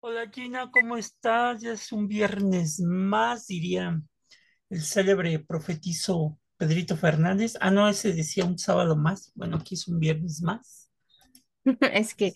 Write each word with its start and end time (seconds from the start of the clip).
Hola 0.00 0.30
Gina, 0.30 0.70
¿cómo 0.70 0.96
estás? 0.96 1.62
Ya 1.62 1.72
es 1.72 1.90
un 1.90 2.06
viernes 2.06 2.78
más, 2.78 3.48
diría 3.48 4.00
el 4.70 4.82
célebre 4.84 5.40
profetizo 5.40 6.38
Pedrito 6.56 6.96
Fernández. 6.96 7.56
Ah, 7.60 7.72
no, 7.72 7.88
ese 7.88 8.12
decía 8.12 8.44
un 8.44 8.56
sábado 8.56 8.94
más. 8.94 9.32
Bueno, 9.34 9.56
aquí 9.56 9.74
es 9.74 9.88
un 9.88 9.98
viernes 9.98 10.42
más. 10.42 10.83
Es 11.92 12.14
que 12.14 12.32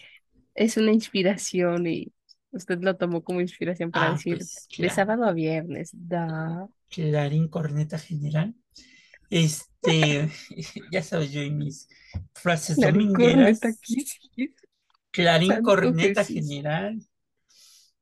es 0.55 0.77
una 0.77 0.93
inspiración 0.93 1.87
y 1.87 2.13
usted 2.51 2.79
lo 2.81 2.97
tomó 2.97 3.23
como 3.23 3.41
inspiración 3.41 3.91
para 3.91 4.09
Ah, 4.09 4.13
decir 4.13 4.37
pues, 4.39 4.67
de 4.77 4.91
sábado 4.91 5.25
a 5.25 5.33
viernes. 5.33 5.91
Da. 5.93 6.69
Clarín 6.89 7.49
Corneta 7.49 7.99
General. 7.99 8.55
Este, 9.31 10.29
ya 10.93 11.03
sabes, 11.03 11.33
yo 11.33 11.43
y 11.43 11.51
mis 11.51 11.89
frases 12.35 12.77
Clarín 12.77 13.13
domingueras. 13.13 13.61
Corneta, 13.61 13.81
¿qué 13.83 13.95
es? 14.01 14.19
Clarín 15.11 15.49
Santo 15.49 15.63
Corneta 15.65 16.25
Jesús. 16.25 16.49
General. 16.49 16.99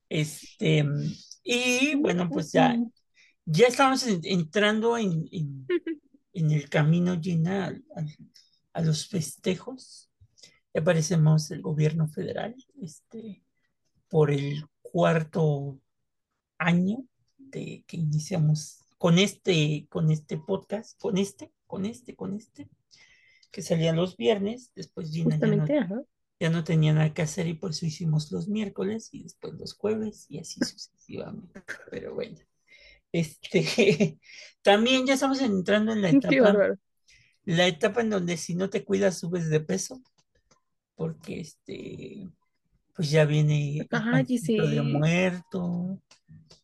Este, 0.08 0.84
y 1.42 1.94
bueno, 1.96 2.28
pues 2.30 2.52
ya, 2.52 2.76
ya 3.44 3.66
estamos 3.66 4.06
en- 4.06 4.20
entrando 4.24 4.96
en, 4.96 5.28
en- 5.32 5.66
en 6.32 6.50
el 6.52 6.68
camino 6.68 7.12
al- 7.12 7.84
a, 8.72 8.80
los 8.82 9.08
festejos. 9.08 10.05
Ya 10.76 10.84
parecemos 10.84 11.50
el 11.52 11.62
gobierno 11.62 12.06
federal, 12.06 12.54
este, 12.82 13.42
por 14.10 14.30
el 14.30 14.66
cuarto 14.82 15.80
año 16.58 16.98
de 17.38 17.82
que 17.86 17.96
iniciamos 17.96 18.84
con 18.98 19.18
este, 19.18 19.86
con 19.88 20.10
este 20.10 20.36
podcast, 20.36 21.00
con 21.00 21.16
este, 21.16 21.50
con 21.66 21.86
este, 21.86 22.14
con 22.14 22.34
este, 22.34 22.68
que 23.50 23.62
salía 23.62 23.94
los 23.94 24.18
viernes, 24.18 24.70
después 24.74 25.10
Gina 25.10 25.38
ya 25.38 25.86
no, 25.86 26.06
ya 26.38 26.50
no 26.50 26.62
tenía 26.62 26.92
nada 26.92 27.14
que 27.14 27.22
hacer 27.22 27.46
y 27.46 27.54
por 27.54 27.70
eso 27.70 27.86
hicimos 27.86 28.30
los 28.30 28.46
miércoles 28.46 29.08
y 29.12 29.22
después 29.22 29.54
los 29.54 29.72
jueves 29.72 30.26
y 30.28 30.40
así 30.40 30.60
sucesivamente. 30.62 31.62
Pero 31.90 32.14
bueno, 32.14 32.36
este, 33.12 34.18
también 34.60 35.06
ya 35.06 35.14
estamos 35.14 35.40
entrando 35.40 35.94
en 35.94 36.02
la 36.02 36.10
etapa, 36.10 36.76
la 37.44 37.66
etapa 37.66 38.02
en 38.02 38.10
donde 38.10 38.36
si 38.36 38.54
no 38.54 38.68
te 38.68 38.84
cuidas 38.84 39.20
subes 39.20 39.48
de 39.48 39.60
peso, 39.60 40.02
porque 40.96 41.40
este, 41.40 42.28
pues 42.94 43.10
ya 43.10 43.24
viene 43.26 43.78
el 43.78 43.88
pancito 43.88 44.68
de 44.68 44.82
muerto, 44.82 46.00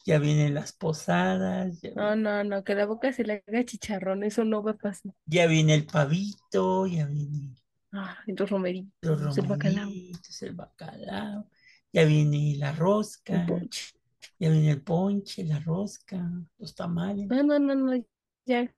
ya 0.07 0.19
vienen 0.21 0.55
las 0.55 0.73
posadas, 0.73 1.81
ya, 1.83 1.91
No, 1.95 2.15
no, 2.17 2.45
no, 2.45 2.65
que 2.65 2.75
la 2.75 2.85
boca 2.87 3.13
se 3.15 3.25
le 3.25 3.43
haga 3.47 3.65
chicharrón, 3.65 4.25
eso 4.25 4.45
no 4.45 4.63
va 4.63 4.73
a 4.73 4.77
pasar. 4.77 5.13
ya 5.27 5.47
viene 5.49 5.75
el 5.75 5.85
pavito, 5.87 6.87
ya 6.87 7.07
viene 7.07 7.57
Ah, 7.93 8.19
los 8.27 8.51
romeritos, 8.51 8.93
los 9.01 9.37
el 9.37 9.47
bacalao, 9.47 9.89
romeritos, 9.89 10.43
el 10.43 10.55
bacalao, 10.55 11.49
ya 11.93 12.05
viene 12.05 12.57
la 12.57 12.73
el 12.73 12.77
rosca. 12.81 13.45
ponche. 13.45 13.93
Ya 14.39 14.51
viene 14.51 14.71
el 14.73 14.83
ponche, 14.83 15.45
la 15.45 15.61
rosca, 15.61 16.31
los 16.59 16.75
tamales. 16.75 17.29
No, 17.29 17.43
no, 17.43 17.59
no, 17.59 17.75
no, 17.75 18.05
ya, 18.47 18.73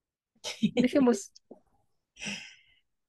dejemos. 0.76 1.32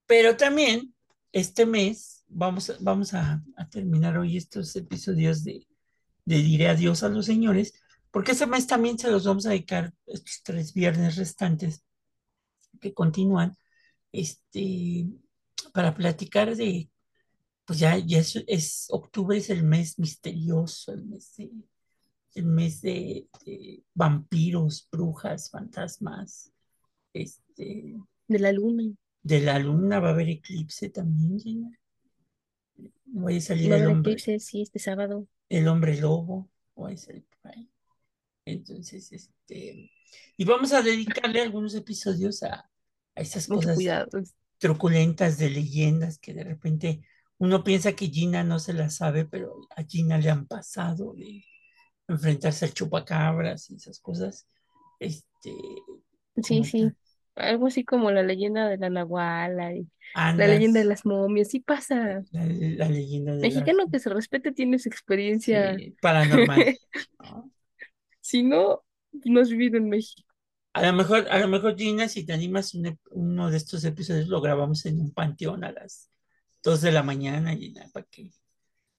Pero 0.08 0.38
también 0.38 0.94
este 1.32 1.66
mes 1.66 2.15
vamos, 2.36 2.70
a- 2.70 2.78
vamos 2.82 3.14
a, 3.14 3.42
a 3.56 3.70
terminar 3.70 4.18
hoy 4.18 4.38
estos 4.38 4.76
episodios 4.76 5.44
de, 5.44 5.66
de 6.26 6.38
Diré 6.38 6.68
Adiós 6.70 7.04
a 7.04 7.10
los 7.10 7.26
señores, 7.26 7.74
porque 8.12 8.34
este 8.34 8.46
mes 8.48 8.68
también 8.68 8.98
se 9.00 9.10
los 9.10 9.26
vamos 9.26 9.46
a 9.46 9.50
dedicar 9.50 9.94
estos 10.06 10.42
tres 10.44 10.74
viernes 10.74 11.16
restantes 11.16 11.84
que 12.82 12.94
continúan, 12.94 13.56
este, 14.12 15.08
para 15.74 15.94
platicar 15.96 16.56
de, 16.56 16.90
pues 17.66 17.80
ya, 17.80 17.98
ya 17.98 18.20
es, 18.20 18.44
es- 18.48 18.88
octubre 18.90 19.38
es 19.38 19.50
el 19.50 19.64
mes 19.64 19.98
misterioso, 19.98 20.94
el 20.94 21.06
mes 21.06 21.34
de, 21.38 21.52
el 22.36 22.46
mes 22.46 22.82
de, 22.82 23.28
de 23.46 23.84
vampiros, 23.94 24.88
brujas, 24.92 25.50
fantasmas, 25.50 26.52
este, 27.14 27.96
De 28.28 28.40
la 28.40 28.52
luna. 28.52 28.84
de 29.24 29.40
la 29.40 29.58
luna 29.60 30.00
va 30.02 30.10
a 30.10 30.12
haber 30.12 30.30
eclipse 30.30 30.90
también, 30.90 31.40
Gina. 31.40 31.72
Vaya 33.06 33.38
a 33.38 33.42
salir 33.42 33.72
el 33.74 33.88
hombre, 33.88 34.14
eclipse, 34.14 34.40
sí, 34.40 34.62
este 34.62 34.80
sábado. 34.80 35.28
el 35.50 35.68
hombre 35.68 36.00
lobo, 36.00 36.50
vaya 36.76 36.96
a 36.96 36.98
salir 36.98 37.26
por 37.42 37.52
ahí. 37.52 37.70
Entonces, 38.46 39.12
este, 39.12 39.92
y 40.38 40.46
vamos 40.46 40.74
a 40.74 40.82
dedicarle 40.82 41.42
algunos 41.42 41.76
episodios 41.76 42.44
a, 42.44 42.70
a 43.16 43.22
esas 43.22 43.50
Mucho 43.50 43.68
cosas 43.68 43.76
cuidado. 43.76 44.10
truculentas 44.60 45.38
de 45.38 45.50
leyendas 45.50 46.20
que 46.20 46.34
de 46.34 46.44
repente 46.44 47.02
uno 47.38 47.64
piensa 47.64 47.94
que 47.94 48.08
Gina 48.08 48.44
no 48.44 48.60
se 48.60 48.74
las 48.74 48.96
sabe, 48.98 49.26
pero 49.26 49.68
a 49.76 49.84
Gina 49.84 50.18
le 50.18 50.30
han 50.30 50.48
pasado 50.48 51.14
de 51.16 51.44
enfrentarse 52.08 52.66
al 52.66 52.74
chupacabras 52.74 53.70
y 53.72 53.76
esas 53.76 54.00
cosas. 54.00 54.48
Este, 55.00 55.52
Sí, 56.44 56.64
sí. 56.64 56.92
Algo 57.36 57.68
así 57.68 57.84
como 57.84 58.12
la 58.12 58.24
leyenda 58.24 58.70
de 58.70 58.78
la 58.78 58.90
Nahuala 58.90 59.74
y 59.74 59.88
la 60.16 60.48
leyenda 60.48 60.80
de 60.80 60.86
las 60.86 61.06
momias. 61.06 61.50
Sí 61.50 61.60
pasa. 61.60 62.24
la, 62.32 62.46
la 62.46 62.90
leyenda 62.90 63.34
de 63.34 63.42
la 63.42 63.48
Mexicano 63.48 63.90
que 63.92 64.00
se 64.00 64.10
respete 64.10 64.52
tiene 64.52 64.80
su 64.80 64.90
experiencia. 64.90 65.76
sí, 65.78 65.96
paranormal. 66.02 66.78
¿no? 67.20 67.52
Si 68.22 68.42
no, 68.42 68.84
no 69.26 69.42
has 69.42 69.50
vivido 69.50 69.78
en 69.78 69.90
México. 69.90 70.28
A 70.74 70.82
lo 70.82 70.94
mejor, 70.94 71.28
a 71.30 71.40
lo 71.40 71.48
mejor, 71.48 71.78
Gina, 71.78 72.10
si 72.10 72.26
te 72.26 72.34
animas, 72.34 72.74
un 72.74 73.00
uno 73.12 73.50
de 73.50 73.56
estos 73.56 73.86
episodios 73.86 74.28
lo 74.28 74.42
grabamos 74.42 74.86
en 74.86 75.00
un 75.00 75.14
panteón 75.14 75.64
a 75.64 75.72
las 75.72 76.10
2 76.64 76.82
de 76.82 76.92
la 76.92 77.02
mañana, 77.02 77.56
Gina, 77.56 77.88
para 77.94 78.06
que, 78.10 78.32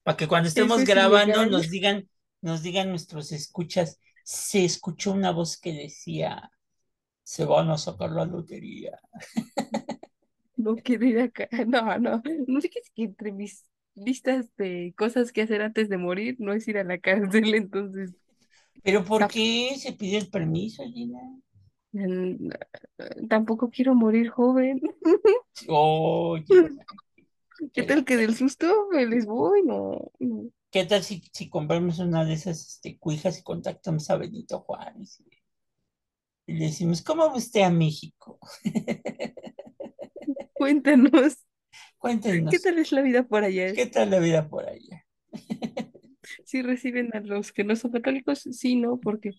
para 0.02 0.16
que 0.16 0.26
cuando 0.26 0.48
estemos 0.48 0.80
es 0.80 0.88
grabando 0.88 1.34
ilegal. 1.34 1.50
nos 1.50 1.68
digan, 1.68 2.08
nos 2.40 2.62
digan 2.62 2.88
nuestros 2.88 3.30
escuchas, 3.32 4.00
se 4.24 4.64
escuchó 4.64 5.12
una 5.12 5.32
voz 5.32 5.58
que 5.58 5.72
decía, 5.72 6.50
se 7.32 7.44
van 7.44 7.70
a 7.70 7.78
sacar 7.78 8.10
la 8.12 8.24
lotería. 8.24 8.98
No 10.56 10.76
quiero 10.76 11.04
ir 11.06 11.20
acá. 11.20 11.48
No, 11.66 11.98
no. 11.98 12.22
No 12.46 12.60
sé 12.60 12.70
qué 12.70 12.78
es 12.80 12.90
que 12.90 13.04
entre 13.04 13.32
mis 13.32 13.64
listas 13.94 14.54
de 14.56 14.94
cosas 14.96 15.32
que 15.32 15.42
hacer 15.42 15.62
antes 15.62 15.88
de 15.88 15.98
morir 15.98 16.36
no 16.38 16.52
es 16.52 16.66
ir 16.68 16.78
a 16.78 16.84
la 16.84 16.98
cárcel, 16.98 17.54
entonces. 17.54 18.14
¿Pero 18.84 19.04
por 19.04 19.22
No. 19.22 19.28
qué 19.28 19.74
se 19.78 19.92
pide 19.92 20.16
el 20.16 20.30
permiso, 20.30 20.82
Gina? 20.84 21.20
mm, 21.92 22.50
Tampoco 23.28 23.70
quiero 23.70 23.94
morir 23.94 24.28
joven. 24.30 24.80
Oh, 25.68 26.38
¿Qué 27.72 27.82
tal 27.84 28.04
que 28.04 28.16
del 28.16 28.34
susto 28.34 28.88
me 28.92 29.06
les 29.06 29.26
voy? 29.26 29.62
No, 29.62 30.10
no. 30.18 30.50
¿Qué 30.70 30.84
tal 30.84 31.02
si, 31.02 31.22
si 31.32 31.48
compramos 31.48 31.98
una 31.98 32.24
de 32.24 32.34
esas 32.34 32.60
este, 32.68 32.98
cuijas 32.98 33.38
y 33.38 33.42
contactamos 33.42 34.10
a 34.10 34.16
Benito 34.16 34.60
Juárez? 34.60 35.20
Y, 35.20 35.35
y 36.46 36.54
le 36.54 36.66
decimos, 36.66 37.02
¿cómo 37.02 37.26
va 37.28 37.36
usted 37.36 37.62
a 37.62 37.70
México? 37.70 38.38
Cuéntanos, 40.54 41.38
Cuéntenos, 41.98 42.50
¿qué 42.50 42.58
tal 42.60 42.78
es 42.78 42.92
la 42.92 43.02
vida 43.02 43.24
por 43.24 43.44
allá? 43.44 43.74
¿qué 43.74 43.86
tal 43.86 44.10
la 44.10 44.18
vida 44.18 44.48
por 44.48 44.68
allá? 44.68 45.04
Si 46.44 46.62
reciben 46.62 47.14
a 47.14 47.20
los 47.20 47.52
que 47.52 47.62
no 47.64 47.76
son 47.76 47.92
católicos, 47.92 48.40
sí, 48.52 48.76
no, 48.76 48.98
porque 48.98 49.36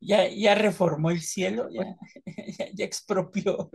¿Ya, 0.00 0.28
ya 0.28 0.54
reformó 0.54 1.10
el 1.10 1.20
cielo? 1.20 1.68
¿Ya, 1.70 1.84
ya, 2.58 2.66
ya 2.74 2.84
expropió? 2.84 3.70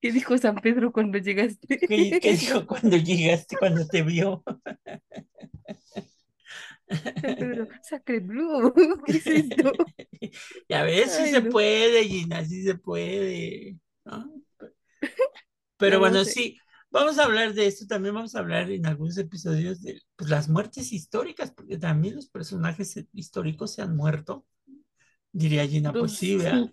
¿qué 0.00 0.12
dijo 0.12 0.36
San 0.38 0.56
Pedro 0.56 0.92
cuando 0.92 1.18
llegaste? 1.18 1.78
¿Qué, 1.86 2.18
qué 2.20 2.32
dijo 2.32 2.66
cuando 2.66 2.96
llegaste, 2.96 3.56
cuando 3.56 3.86
te 3.86 4.02
vio? 4.02 4.42
Sacre 7.82 8.20
Blue, 8.20 8.72
¿qué 9.04 9.18
es 9.18 9.30
esto? 9.30 9.78
Ya 10.68 10.82
ves, 10.84 11.12
sí 11.14 11.26
Ay, 11.26 11.28
se 11.28 11.42
puede, 11.42 12.04
Gina, 12.04 12.44
sí 12.44 12.62
se 12.64 12.74
puede. 12.76 13.78
¿no? 14.04 14.42
Pero 15.76 15.98
No, 15.98 15.98
bueno, 15.98 16.24
sé. 16.24 16.24
sí, 16.24 16.58
vamos 16.90 17.18
a 17.18 17.24
hablar 17.24 17.54
de 17.54 17.66
esto, 17.66 17.86
también 17.86 18.14
vamos 18.14 18.34
a 18.34 18.38
hablar 18.40 18.70
en 18.70 18.86
algunos 18.86 19.16
episodios 19.18 19.82
de 19.82 20.00
pues, 20.16 20.30
las 20.30 20.48
muertes 20.48 20.92
históricas, 20.92 21.50
porque 21.52 21.78
también 21.78 22.16
los 22.16 22.28
personajes 22.28 22.96
históricos 23.12 23.74
se 23.74 23.82
han 23.82 23.96
muerto. 23.96 24.46
Diría 25.32 25.66
Gina, 25.68 25.96
Pues, 25.96 26.12
sí, 26.12 26.36
¿verdad? 26.36 26.70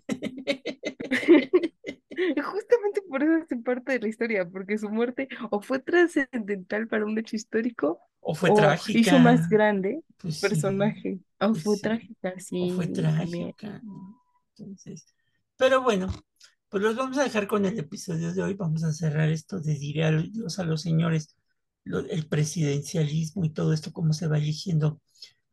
Justamente 2.42 3.02
por 3.08 3.22
eso 3.22 3.44
es 3.50 3.62
parte 3.64 3.92
de 3.92 4.00
la 4.00 4.08
historia, 4.08 4.48
porque 4.48 4.78
su 4.78 4.88
muerte 4.90 5.28
o 5.50 5.60
fue 5.60 5.78
trascendental 5.80 6.88
para 6.88 7.04
un 7.04 7.18
hecho 7.18 7.36
histórico 7.36 8.00
O 8.30 8.34
fue 8.34 8.50
o 8.50 8.56
trágica. 8.60 8.94
hizo 8.94 9.18
más 9.20 9.48
grande 9.48 10.02
pues 10.18 10.36
sí, 10.38 10.52
personaje. 10.52 11.20
O 11.40 11.54
pues 11.54 11.64
fue 11.64 11.78
sí, 11.78 11.78
trágica, 11.78 12.38
o 12.58 12.68
sí, 12.68 12.68
fue 12.68 12.88
también. 13.10 13.54
trágica, 13.56 13.80
¿no? 13.84 14.20
Entonces, 14.56 15.06
pero 15.56 15.82
bueno, 15.82 16.08
pues 16.68 16.82
los 16.82 16.96
vamos 16.96 17.18
a 17.18 17.24
dejar 17.24 17.46
con 17.48 17.64
el 17.66 17.78
episodio 17.78 18.32
de 18.34 18.42
hoy. 18.42 18.54
Vamos 18.54 18.84
a 18.84 18.92
cerrar 18.92 19.30
esto 19.30 19.60
de 19.60 19.74
diré 19.78 20.04
adiós 20.04 20.58
a 20.58 20.64
los 20.64 20.82
señores 20.82 21.36
lo- 21.84 22.00
el 22.00 22.28
presidencialismo 22.28 23.44
y 23.44 23.50
todo 23.50 23.72
esto, 23.72 23.92
cómo 23.92 24.12
se 24.14 24.28
va 24.28 24.38
eligiendo 24.38 25.00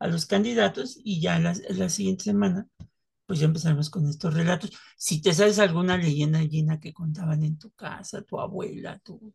a 0.00 0.08
los 0.08 0.26
candidatos 0.26 0.98
y 1.04 1.20
ya 1.20 1.38
la, 1.40 1.54
la 1.70 1.88
siguiente 1.90 2.24
semana, 2.24 2.68
pues 3.26 3.40
ya 3.40 3.46
empezaremos 3.46 3.90
con 3.90 4.08
estos 4.08 4.34
relatos. 4.34 4.70
Si 4.96 5.22
te 5.22 5.32
sabes 5.34 5.58
alguna 5.60 5.96
leyenda, 5.98 6.40
Gina, 6.40 6.80
que 6.80 6.92
contaban 6.94 7.42
en 7.44 7.58
tu 7.58 7.70
casa, 7.72 8.22
tu 8.22 8.40
abuela, 8.40 8.98
tu- 9.00 9.34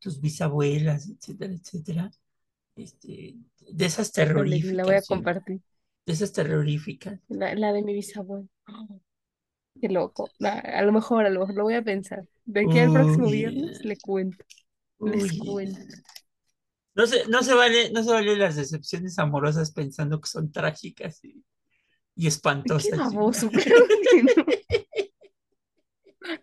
tus 0.00 0.20
bisabuelas, 0.20 1.08
etcétera, 1.08 1.54
etcétera, 1.54 2.10
este, 2.78 3.34
de 3.58 3.84
esas 3.86 4.12
terroríficas, 4.12 4.72
la 4.74 4.84
voy 4.84 4.94
a 4.94 5.02
compartir. 5.02 5.60
de 6.06 6.12
esas 6.12 6.32
terroríficas. 6.32 7.20
La, 7.28 7.54
la 7.54 7.72
de 7.72 7.82
mi 7.82 7.92
bisabuelo. 7.94 8.48
Qué 9.80 9.88
loco. 9.88 10.28
Ah, 10.42 10.58
A 10.58 10.82
lo 10.82 10.92
mejor, 10.92 11.24
a 11.26 11.30
lo 11.30 11.40
mejor 11.40 11.54
lo 11.54 11.62
voy 11.64 11.74
a 11.74 11.82
pensar. 11.82 12.26
De 12.44 12.60
aquí 12.60 12.78
al 12.80 12.92
próximo 12.92 13.26
Uy, 13.26 13.32
viernes 13.32 13.84
le 13.84 13.96
cuento. 13.96 14.44
Les 15.00 15.38
cuento. 15.38 15.80
No 16.94 17.06
se, 17.06 17.26
no 17.28 17.42
se 17.44 17.54
vale, 17.54 17.90
no 17.92 18.02
se 18.02 18.10
vale 18.10 18.36
las 18.36 18.56
decepciones 18.56 19.18
amorosas 19.20 19.70
pensando 19.70 20.20
que 20.20 20.28
son 20.28 20.50
trágicas 20.50 21.22
y, 21.24 21.44
y 22.16 22.22
Qué 22.22 22.28
espantosas. 22.28 22.98
Baboso, 22.98 23.48
no. 24.36 24.44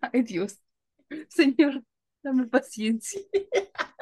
Ay, 0.02 0.24
Dios. 0.24 0.60
Señor, 1.30 1.84
dame 2.24 2.48
paciencia. 2.48 3.20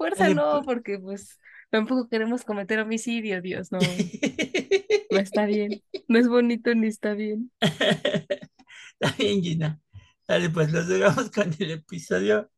Fuerza 0.00 0.28
no, 0.30 0.62
pues. 0.62 0.64
porque 0.64 0.98
pues 0.98 1.38
tampoco 1.70 2.08
queremos 2.08 2.42
cometer 2.44 2.78
homicidio, 2.80 3.42
Dios, 3.42 3.70
no. 3.70 3.78
No 5.12 5.18
está 5.18 5.44
bien. 5.44 5.82
No 6.08 6.18
es 6.18 6.28
bonito 6.28 6.72
ni 6.74 6.86
está 6.86 7.14
bien. 7.14 7.50
Está 7.60 9.16
bien, 9.18 9.42
Gina. 9.42 9.80
Dale, 10.28 10.50
pues 10.50 10.72
los 10.72 10.86
dejamos 10.86 11.30
con 11.30 11.52
el 11.58 11.70
episodio 11.72 12.50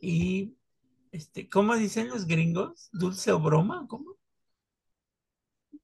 y, 0.00 0.54
este, 1.12 1.48
¿cómo 1.48 1.74
dicen 1.76 2.08
los 2.08 2.26
gringos? 2.26 2.88
¿Dulce 2.92 3.32
o 3.32 3.40
broma? 3.40 3.86
¿Cómo? 3.88 4.16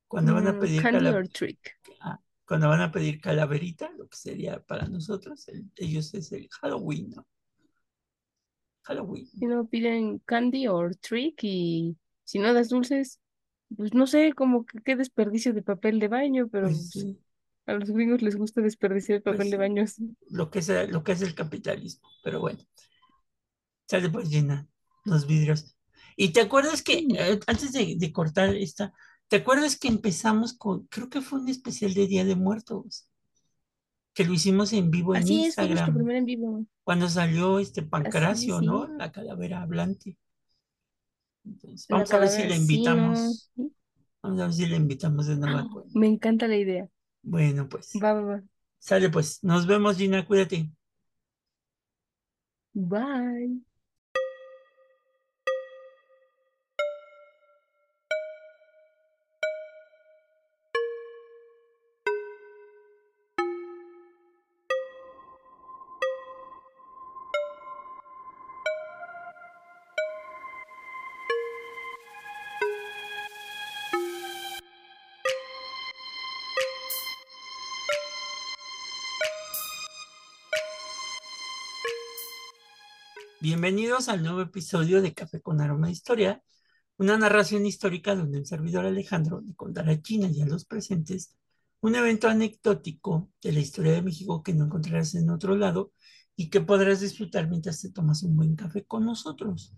Cuando 0.09 0.35
van 0.35 0.49
a 0.49 0.53
Mm, 0.53 0.59
pedir 0.61 0.83
cala- 0.83 1.23
trick. 1.33 1.79
ah, 2.01 2.21
cuando 2.45 2.69
van 2.69 2.81
a 2.83 2.91
pedir 2.93 3.21
calaverita, 3.21 3.91
lo 3.97 4.09
que 4.09 4.17
sería 4.17 4.61
para 4.63 4.87
nosotros, 4.89 5.49
el- 5.49 5.71
ellos 5.77 6.13
es 6.15 6.33
el 6.33 6.49
Halloween, 6.61 7.11
¿no? 7.11 7.27
Halloween. 8.91 9.29
Si 9.39 9.47
no 9.47 9.67
piden 9.69 10.19
candy 10.21 10.69
or 10.69 10.95
trick 10.97 11.43
y 11.45 11.97
si 12.25 12.39
no 12.39 12.53
das 12.55 12.69
dulces, 12.69 13.21
pues 13.77 13.95
no 13.95 14.07
sé, 14.07 14.33
como 14.35 14.67
que 14.67 14.81
qué 14.83 14.97
desperdicio 14.97 15.55
de 15.55 15.63
papel 15.63 15.99
de 16.01 16.09
baño, 16.09 16.49
pero 16.49 16.71
Pues 16.71 16.89
pues, 16.93 16.93
sí, 16.93 17.19
a 17.67 17.75
los 17.75 17.91
gringos 17.91 18.23
les 18.23 18.37
gusta 18.37 18.61
desperdiciar 18.63 19.19
el 19.19 19.23
pues 19.27 19.47
papel 19.47 19.51
de 19.51 19.57
sí, 19.57 19.59
baño 19.59 19.83
así. 19.85 20.17
lo 20.31 20.51
que 20.51 20.61
es, 20.61 20.69
lo 20.91 21.05
que 21.05 21.13
es 21.13 21.23
el 21.23 21.35
capitalismo, 21.35 22.09
pero 22.25 22.41
bueno. 22.41 22.61
Sale 23.89 24.09
pues 24.11 24.29
Gina, 24.31 24.69
los 25.05 25.27
vidrios. 25.27 25.77
Y 26.17 26.33
te 26.33 26.41
acuerdas 26.41 26.83
que, 26.83 26.99
eh, 26.99 27.41
antes 27.47 27.73
de, 27.73 27.97
de 27.99 28.13
cortar 28.13 28.55
esta, 28.57 28.93
¿te 29.29 29.37
acuerdas 29.37 29.79
que 29.79 29.89
empezamos 29.89 30.55
con, 30.55 30.87
creo 30.89 31.09
que 31.11 31.21
fue 31.23 31.41
un 31.41 31.49
especial 31.49 31.95
de 31.95 32.07
Día 32.07 32.25
de 32.25 32.37
Muertos, 32.37 33.09
que 34.15 34.25
lo 34.25 34.33
hicimos 34.35 34.73
en 34.73 34.91
vivo 34.91 35.17
en 35.17 35.23
Así 35.23 35.45
es, 35.47 35.57
fue 35.59 35.69
Instagram, 35.69 36.01
en 36.17 36.25
vivo. 36.25 36.67
cuando 36.85 37.09
salió 37.09 37.59
este 37.61 37.83
Pancracio, 37.83 38.61
¿no? 38.63 38.87
sí. 38.87 38.97
La 38.99 39.13
calavera 39.13 39.63
hablante. 39.63 40.19
Entonces, 41.45 41.87
La 41.89 41.97
vamos 41.97 42.13
a 42.13 42.19
ver 42.19 42.29
si 42.29 42.43
sí, 42.43 42.49
no. 42.49 42.55
invitamos, 42.55 43.51
vamos 44.23 44.41
a 44.41 44.45
ver 44.47 44.55
si 44.55 44.67
le 44.67 44.77
invitamos 44.77 45.27
de 45.27 45.37
nueva 45.37 45.61
¡Ah! 45.63 45.85
Me 45.93 46.07
encanta 46.09 46.49
la 46.49 46.57
idea. 46.57 46.89
Bueno, 47.23 47.69
pues, 47.69 48.05
Va, 48.05 48.13
va, 48.15 48.23
va. 48.23 48.43
sale 48.79 49.11
pues, 49.11 49.43
nos 49.45 49.67
vemos 49.67 49.97
Gina, 49.99 50.27
cuídate. 50.27 50.71
Bye. 52.75 53.61
Bienvenidos 83.43 84.11
al 84.11 84.23
nuevo 84.23 84.43
episodio 84.43 85.01
de 85.01 85.15
Café 85.15 85.41
con 85.41 85.63
Aroma 85.63 85.87
de 85.87 85.95
Historia, 85.95 86.43
una 86.99 87.17
narración 87.17 87.65
histórica 87.65 88.15
donde 88.15 88.37
el 88.37 88.45
servidor 88.45 88.85
Alejandro 88.85 89.41
le 89.41 89.55
contará 89.55 89.93
a 89.93 90.03
China 90.03 90.29
y 90.31 90.43
a 90.43 90.47
los 90.47 90.67
presentes 90.67 91.39
un 91.81 91.95
evento 91.95 92.29
anecdótico 92.29 93.31
de 93.43 93.53
la 93.53 93.61
historia 93.61 93.93
de 93.93 94.03
México 94.03 94.43
que 94.43 94.53
no 94.53 94.67
encontrarás 94.67 95.15
en 95.15 95.31
otro 95.31 95.57
lado 95.57 95.91
y 96.37 96.51
que 96.51 96.61
podrás 96.61 97.01
disfrutar 97.01 97.49
mientras 97.49 97.81
te 97.81 97.91
tomas 97.91 98.23
un 98.25 98.37
buen 98.37 98.57
café 98.57 98.85
con 98.85 99.07
nosotros. 99.07 99.75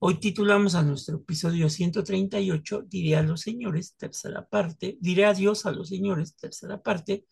Hoy 0.00 0.18
titulamos 0.18 0.74
a 0.74 0.82
nuestro 0.82 1.18
episodio 1.18 1.70
138, 1.70 2.82
Diré 2.88 3.14
a 3.14 3.22
los 3.22 3.42
señores, 3.42 3.94
tercera 3.96 4.44
parte, 4.44 4.98
Diré 5.00 5.26
adiós 5.26 5.66
a 5.66 5.70
los 5.70 5.88
señores, 5.88 6.34
tercera 6.34 6.82
parte, 6.82 7.26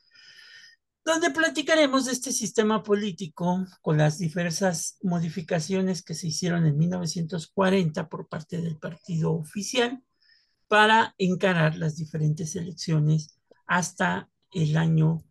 donde 1.05 1.31
platicaremos 1.31 2.07
de 2.07 2.13
este 2.13 2.33
sistema 2.33 2.83
político 2.83 3.67
con 3.81 3.99
las 3.99 4.19
diversas 4.19 4.99
modificaciones 5.03 6.03
que 6.03 6.15
se 6.15 6.29
hicieron 6.29 6.67
en 6.67 6.79
1940 6.79 8.09
por 8.09 8.29
parte 8.29 8.61
del 8.61 8.79
partido 8.79 9.33
oficial 9.33 10.03
para 10.69 11.15
encarar 11.19 11.77
las 11.77 11.97
diferentes 11.97 12.55
elecciones 12.55 13.37
hasta 13.67 14.31
el 14.53 14.77
año 14.77 15.25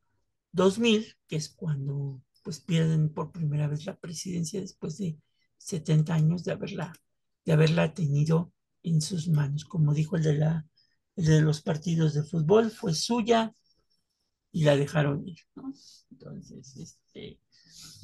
2000, 0.51 1.15
que 1.27 1.37
es 1.37 1.49
cuando 1.49 2.21
pues 2.43 2.59
pierden 2.59 3.13
por 3.13 3.31
primera 3.31 3.67
vez 3.67 3.85
la 3.85 3.95
presidencia 3.95 4.59
después 4.59 4.97
de 4.97 5.17
70 5.57 6.13
años 6.13 6.43
de 6.43 6.51
haberla, 6.51 6.93
de 7.45 7.53
haberla 7.53 7.93
tenido 7.93 8.51
en 8.83 9.01
sus 9.01 9.29
manos. 9.29 9.63
Como 9.65 9.93
dijo 9.93 10.15
el 10.17 10.23
de, 10.23 10.33
la, 10.33 10.67
el 11.15 11.25
de 11.25 11.41
los 11.41 11.61
partidos 11.61 12.13
de 12.13 12.23
fútbol, 12.23 12.71
fue 12.71 12.93
suya, 12.93 13.53
y 14.51 14.63
la 14.63 14.75
dejaron 14.75 15.27
ir, 15.27 15.39
¿no? 15.55 15.73
Entonces, 16.11 16.75
este, 16.77 17.39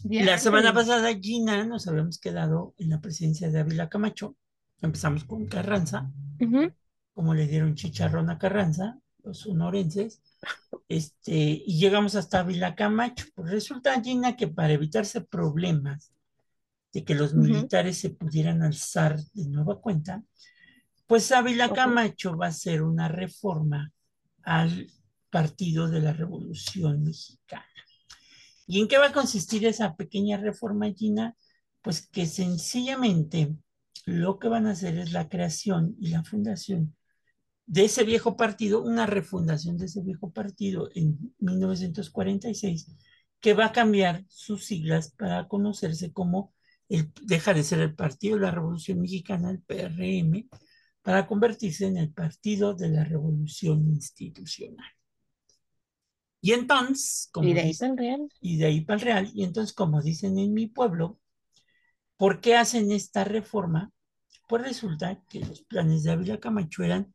la 0.04 0.38
semana 0.38 0.74
pasada 0.74 1.14
Gina 1.20 1.66
nos 1.66 1.88
habíamos 1.88 2.20
quedado 2.20 2.74
en 2.78 2.90
la 2.90 3.02
presidencia 3.02 3.50
de 3.50 3.60
Ávila 3.60 3.90
Camacho. 3.90 4.36
Empezamos 4.82 5.24
con 5.24 5.48
Carranza, 5.48 6.12
como 7.14 7.33
le 7.33 7.48
dieron 7.48 7.76
chicharrón 7.76 8.30
a 8.30 8.38
Carranza, 8.38 9.00
los 9.24 9.40
sonorenses, 9.40 10.21
este, 10.88 11.64
y 11.66 11.80
llegamos 11.80 12.16
hasta 12.16 12.40
Ávila 12.40 12.76
Camacho. 12.76 13.26
Pues 13.36 13.52
resulta, 13.52 14.02
Gina, 14.02 14.36
que 14.36 14.48
para 14.48 14.74
evitarse 14.74 15.21
problemas 15.21 16.14
de 16.94 17.04
que 17.04 17.16
los 17.16 17.33
militares 17.33 17.98
se 17.98 18.12
pudieran 18.12 18.64
alzar 18.64 19.19
de 19.33 19.48
nueva 19.48 19.81
cuenta, 19.81 20.24
pues 21.07 21.31
Ávila. 21.31 21.74
Camacho 21.74 22.38
va 22.38 22.48
a 22.48 22.50
hacer 22.50 22.81
una 22.81 23.07
reforma 23.07 23.92
al 24.44 24.88
Partido 25.30 25.88
de 25.90 26.02
la 26.02 26.14
Revolución 26.14 27.04
Mexicana. 27.04 27.66
¿Y 28.66 28.81
en 28.81 28.88
qué 28.88 28.98
va 28.98 29.07
a 29.07 29.14
consistir 29.14 29.66
esa 29.66 29.96
pequeña 29.96 30.38
reforma, 30.38 30.92
Gina? 30.92 31.36
Pues 31.81 32.07
que 32.07 32.26
sencillamente 32.26 33.56
lo 34.06 34.40
que 34.40 34.50
van 34.50 34.68
a 34.68 34.72
hacer 34.72 34.98
es 34.98 35.12
la 35.14 35.30
creación 35.30 35.96
y 36.00 36.10
la 36.10 36.24
fundación 36.24 36.96
de 37.66 37.86
ese 37.86 38.04
viejo 38.04 38.38
partido, 38.38 38.81
una 38.84 39.06
refundación 39.06 39.78
de 39.78 39.86
ese 39.86 40.02
viejo 40.02 40.31
partido 40.31 40.90
en 40.96 41.34
1946, 41.40 42.96
que 43.40 43.54
va 43.54 43.68
a 43.68 43.72
cambiar 43.72 44.26
sus 44.30 44.66
siglas 44.66 45.12
para 45.12 45.48
conocerse 45.48 46.12
como 46.14 46.54
el, 46.90 47.12
deja 47.24 47.54
de 47.54 47.64
ser 47.64 47.80
el 47.80 47.96
Partido 47.96 48.38
de 48.38 48.44
la 48.44 48.52
Revolución 48.52 49.02
Mexicana, 49.02 49.52
el 49.52 49.62
PRM, 49.62 50.50
para 51.02 51.28
convertirse 51.28 51.86
en 51.86 51.98
el 51.98 52.12
Partido 52.12 52.74
de 52.74 52.90
la 52.90 53.04
Revolución 53.04 53.86
Institucional. 53.88 54.96
Y 56.42 56.54
entonces, 56.54 57.30
como 57.32 57.50
Y 57.50 57.54
de 57.54 57.62
ahí 57.62 57.68
dice, 57.70 57.80
para 57.80 57.92
el 57.92 57.98
real. 57.98 58.30
y 58.42 58.58
de 58.58 58.66
ahí 58.66 58.82
para 58.82 58.96
el 59.00 59.02
Real, 59.06 59.32
y 59.34 59.44
entonces, 59.44 59.74
como 59.74 60.02
dicen 60.02 60.38
en 60.40 60.54
mi 60.54 60.68
pueblo, 60.68 61.20
¿por 62.18 62.42
qué 62.42 62.56
hacen 62.56 62.92
esta 62.92 63.24
reforma? 63.24 63.92
Pues 64.48 64.64
resulta 64.64 65.24
que 65.30 65.42
los 65.42 65.62
planes 65.64 66.04
de 66.04 66.12
Ávila 66.12 66.40
Camacho 66.40 66.84
eran 66.84 67.14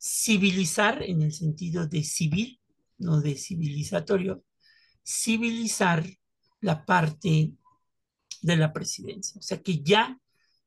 civilizar 0.00 1.02
en 1.02 1.22
el 1.22 1.32
sentido 1.32 1.86
de 1.86 2.02
civil, 2.04 2.60
no 2.98 3.20
de 3.20 3.36
civilizatorio, 3.36 4.44
civilizar 5.04 6.04
la 6.60 6.84
parte 6.84 7.52
de 8.42 8.56
la 8.56 8.72
presidencia. 8.72 9.38
O 9.38 9.42
sea, 9.42 9.62
que 9.62 9.82
ya 9.82 10.18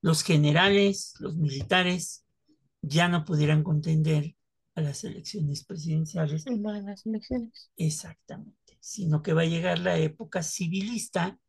los 0.02 0.24
generales, 0.24 1.14
los 1.20 1.36
militares, 1.38 2.26
ya 2.82 3.08
no 3.08 3.26
pudieran 3.26 3.64
contender 3.64 4.36
a 4.80 4.82
las 4.82 5.04
elecciones 5.04 5.64
presidenciales 5.64 6.46
Para 6.64 6.82
las 6.82 7.06
elecciones. 7.06 7.70
exactamente, 7.78 8.78
sino 8.80 9.22
que 9.22 9.34
va 9.34 9.42
a 9.42 9.46
llegar 9.46 9.80
la 9.80 9.98
época 9.98 10.42
civilista, 10.44 11.40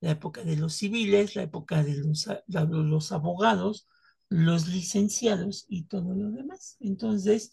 la 0.00 0.10
época 0.12 0.42
de 0.44 0.56
los 0.56 0.74
civiles, 0.74 1.36
la 1.36 1.42
época 1.44 1.82
de 1.82 1.96
los, 1.96 2.26
la- 2.46 2.64
los 2.64 3.12
abogados, 3.12 3.88
los 4.28 4.68
licenciados 4.68 5.64
y 5.68 5.84
todo 5.84 6.14
lo 6.14 6.30
demás. 6.30 6.76
Entonces, 6.80 7.52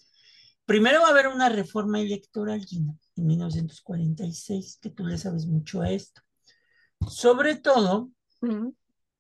primero 0.66 1.02
va 1.02 1.08
a 1.08 1.12
haber 1.12 1.28
una 1.28 1.50
reforma 1.50 2.02
electoral, 2.02 2.66
Gina, 2.66 2.96
en 3.16 3.28
1946, 3.28 4.80
que 4.82 4.90
tú 4.90 5.06
le 5.06 5.18
sabes 5.18 5.46
mucho 5.46 5.82
a 5.82 5.92
esto. 5.92 6.22
Sobre 7.08 7.56
todo 7.56 8.12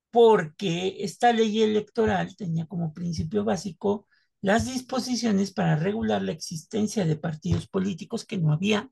porque 0.10 0.98
esta 1.04 1.32
ley 1.32 1.62
electoral 1.64 2.36
tenía 2.36 2.66
como 2.66 2.94
principio 2.94 3.44
básico 3.44 4.08
las 4.42 4.66
disposiciones 4.66 5.52
para 5.52 5.76
regular 5.76 6.22
la 6.22 6.32
existencia 6.32 7.06
de 7.06 7.16
partidos 7.16 7.68
políticos 7.68 8.26
que 8.26 8.38
no 8.38 8.52
había. 8.52 8.90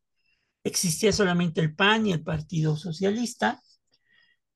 Existía 0.64 1.12
solamente 1.12 1.62
el 1.62 1.76
PAN 1.76 2.08
y 2.08 2.14
el 2.14 2.24
Partido 2.24 2.76
Socialista, 2.78 3.62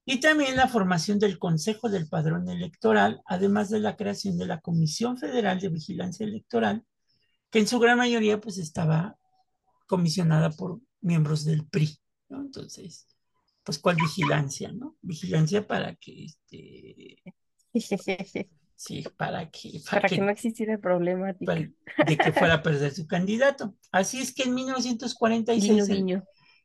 y 0.05 0.19
también 0.19 0.57
la 0.57 0.67
formación 0.67 1.17
del 1.17 1.39
Consejo 1.39 1.89
del 1.89 2.09
Padrón 2.09 2.49
Electoral, 2.49 3.21
además 3.25 3.69
de 3.69 3.79
la 3.79 3.95
creación 3.95 4.37
de 4.37 4.45
la 4.45 4.59
Comisión 4.59 5.17
Federal 5.17 5.61
de 5.61 5.69
Vigilancia 5.69 6.25
Electoral, 6.25 6.83
que 7.49 7.59
en 7.59 7.67
su 7.67 7.79
gran 7.79 7.97
mayoría 7.97 8.41
pues 8.41 8.57
estaba 8.57 9.17
comisionada 9.87 10.49
por 10.49 10.81
miembros 10.99 11.45
del 11.45 11.65
PRI. 11.67 11.97
Entonces, 12.29 13.07
pues 13.63 13.79
¿cuál 13.79 13.95
vigilancia, 13.95 14.73
no? 14.73 14.97
Vigilancia 15.01 15.65
para 15.65 15.95
que, 15.95 16.25
este, 16.25 17.23
sí, 18.85 19.03
para 19.17 19.49
que, 19.49 19.79
para 19.85 20.01
Para 20.01 20.09
que 20.09 20.15
que 20.15 20.21
no 20.21 20.29
existiera 20.29 20.77
problemática. 20.77 21.45
para- 21.53 22.05
de 22.09 22.17
que 22.17 22.31
fuera 22.33 22.55
a 22.55 22.63
perder 22.63 22.93
su 22.93 23.05
candidato. 23.07 23.75
Así 23.91 24.19
es 24.19 24.33
que 24.33 24.43
en 24.43 24.53
1946 24.55 25.69
Guiño, 25.71 25.83
el- 25.85 25.89
guiño. 25.97 26.23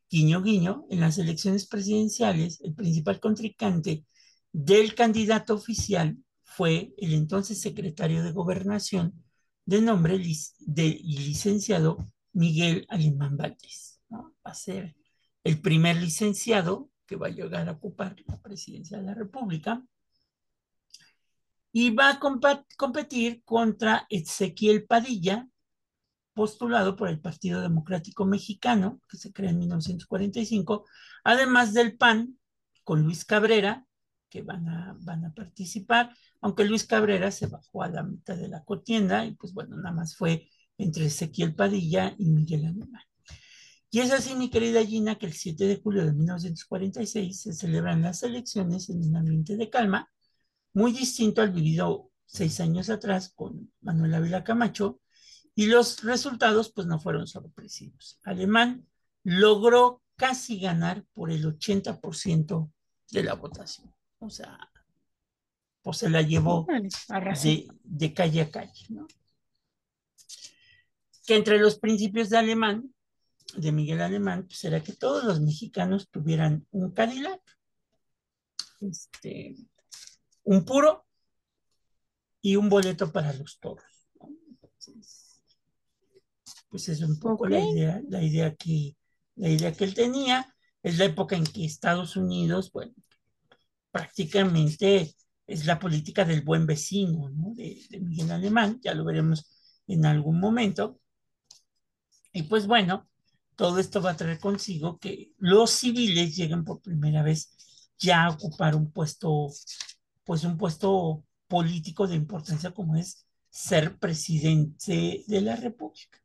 guiño, 0.09 0.41
guiño, 0.41 0.85
en 0.89 0.99
las 0.99 1.17
elecciones 1.17 1.67
presidenciales, 1.67 2.59
el 2.61 2.73
principal 2.73 3.19
contrincante 3.19 4.05
del 4.51 4.95
candidato 4.95 5.53
oficial 5.53 6.17
fue 6.43 6.93
el 6.97 7.13
entonces 7.13 7.61
secretario 7.61 8.23
de 8.23 8.31
Gobernación 8.31 9.23
de 9.65 9.81
nombre 9.81 10.17
lic- 10.17 10.55
de 10.59 10.99
licenciado 11.03 12.11
Miguel 12.33 12.85
Alemán 12.89 13.37
Valdés. 13.37 14.01
¿no? 14.09 14.33
Va 14.45 14.51
a 14.51 14.55
ser 14.55 14.95
el 15.43 15.61
primer 15.61 15.95
licenciado 15.97 16.89
que 17.05 17.15
va 17.15 17.27
a 17.27 17.31
llegar 17.31 17.69
a 17.69 17.73
ocupar 17.73 18.15
la 18.25 18.41
presidencia 18.41 18.97
de 18.97 19.03
la 19.03 19.13
República 19.13 19.83
y 21.71 21.91
va 21.91 22.09
a 22.09 22.19
competir 22.19 23.43
contra 23.43 24.05
Ezequiel 24.09 24.85
Padilla, 24.85 25.47
postulado 26.33 26.95
por 26.95 27.09
el 27.09 27.19
Partido 27.19 27.61
Democrático 27.61 28.25
Mexicano, 28.25 29.01
que 29.09 29.17
se 29.17 29.33
crea 29.33 29.51
en 29.51 29.59
1945, 29.59 30.85
además 31.23 31.73
del 31.73 31.97
PAN, 31.97 32.39
con 32.83 33.03
Luis 33.03 33.25
Cabrera, 33.25 33.85
que 34.29 34.41
van 34.41 34.67
a, 34.69 34.95
van 35.01 35.25
a 35.25 35.33
participar, 35.33 36.15
aunque 36.41 36.63
Luis 36.63 36.85
Cabrera 36.85 37.31
se 37.31 37.47
bajó 37.47 37.83
a 37.83 37.89
la 37.89 38.03
mitad 38.03 38.37
de 38.37 38.47
la 38.47 38.63
contienda 38.63 39.25
y 39.25 39.35
pues 39.35 39.53
bueno, 39.53 39.75
nada 39.77 39.93
más 39.93 40.15
fue 40.15 40.47
entre 40.77 41.05
Ezequiel 41.05 41.55
Padilla 41.55 42.15
y 42.17 42.29
Miguel 42.29 42.65
Alemán. 42.65 43.03
Y 43.91 44.01
es 44.01 44.11
así, 44.11 44.35
mi 44.35 44.49
querida 44.49 44.85
Gina, 44.85 45.17
que 45.17 45.25
el 45.25 45.33
7 45.33 45.65
de 45.65 45.81
julio 45.81 46.05
de 46.05 46.13
1946 46.13 47.41
se 47.41 47.53
celebran 47.53 48.03
las 48.03 48.21
elecciones 48.21 48.89
en 48.89 49.03
un 49.03 49.15
ambiente 49.15 49.57
de 49.57 49.69
calma, 49.69 50.09
muy 50.73 50.91
distinto 50.91 51.41
al 51.41 51.51
vivido 51.51 52.11
seis 52.25 52.59
años 52.59 52.89
atrás 52.89 53.33
con 53.35 53.71
Manuel 53.81 54.13
Ávila 54.13 54.43
Camacho, 54.43 54.99
y 55.55 55.65
los 55.65 56.03
resultados 56.03 56.71
pues 56.71 56.87
no 56.87 56.99
fueron 56.99 57.27
sorpresivos. 57.27 58.19
Alemán 58.23 58.87
logró 59.23 60.01
casi 60.15 60.59
ganar 60.59 61.03
por 61.13 61.31
el 61.31 61.43
80% 61.45 62.71
de 63.11 63.23
la 63.23 63.33
votación. 63.33 63.93
O 64.19 64.29
sea, 64.29 64.57
pues 65.81 65.97
se 65.97 66.09
la 66.09 66.21
llevó 66.21 66.67
de 67.83 68.13
calle 68.13 68.41
a 68.41 68.51
calle, 68.51 68.85
¿no? 68.89 69.07
Que 71.25 71.35
entre 71.35 71.59
los 71.59 71.79
principios 71.79 72.29
de 72.29 72.37
Alemán, 72.37 72.93
de 73.55 73.71
Miguel 73.71 74.01
Alemán, 74.01 74.45
pues 74.45 74.63
era 74.63 74.83
que 74.83 74.93
todos 74.93 75.23
los 75.23 75.41
mexicanos 75.41 76.09
tuvieran 76.09 76.65
un 76.71 76.91
Cadillac, 76.91 77.41
este, 78.81 79.55
un 80.49 80.65
puro 80.65 81.05
y 82.41 82.55
un 82.55 82.69
boleto 82.69 83.11
para 83.11 83.31
los 83.33 83.59
toros. 83.59 83.85
pues 86.69 86.89
es 86.89 87.01
un 87.01 87.19
poco 87.19 87.47
la 87.47 87.59
idea, 87.59 88.01
la 88.09 88.23
idea 88.23 88.55
que, 88.55 88.95
la 89.35 89.49
idea 89.49 89.71
que 89.73 89.83
él 89.83 89.93
tenía. 89.93 90.55
Es 90.81 90.97
la 90.97 91.05
época 91.05 91.35
en 91.35 91.43
que 91.43 91.65
Estados 91.65 92.15
Unidos, 92.15 92.71
bueno, 92.71 92.93
prácticamente 93.91 95.13
es 95.45 95.65
la 95.65 95.77
política 95.77 96.25
del 96.25 96.41
buen 96.41 96.65
vecino, 96.65 97.29
¿no? 97.29 97.53
De, 97.53 97.85
de 97.89 97.99
Miguel 97.99 98.31
Alemán, 98.31 98.79
ya 98.81 98.95
lo 98.95 99.03
veremos 99.03 99.51
en 99.87 100.05
algún 100.05 100.39
momento. 100.39 100.99
Y 102.33 102.43
pues 102.43 102.65
bueno, 102.65 103.07
todo 103.55 103.77
esto 103.77 104.01
va 104.01 104.11
a 104.11 104.17
traer 104.17 104.39
consigo 104.39 104.97
que 104.97 105.33
los 105.37 105.69
civiles 105.69 106.35
lleguen 106.35 106.63
por 106.63 106.81
primera 106.81 107.21
vez 107.21 107.51
ya 107.99 108.25
a 108.25 108.29
ocupar 108.29 108.75
un 108.75 108.91
puesto, 108.91 109.49
pues 110.29 110.43
un 110.43 110.59
puesto 110.59 111.25
político 111.47 112.05
de 112.05 112.15
importancia 112.15 112.69
como 112.69 112.95
es 112.95 113.25
ser 113.49 113.97
presidente 113.97 115.23
de 115.25 115.41
la 115.41 115.55
República. 115.55 116.19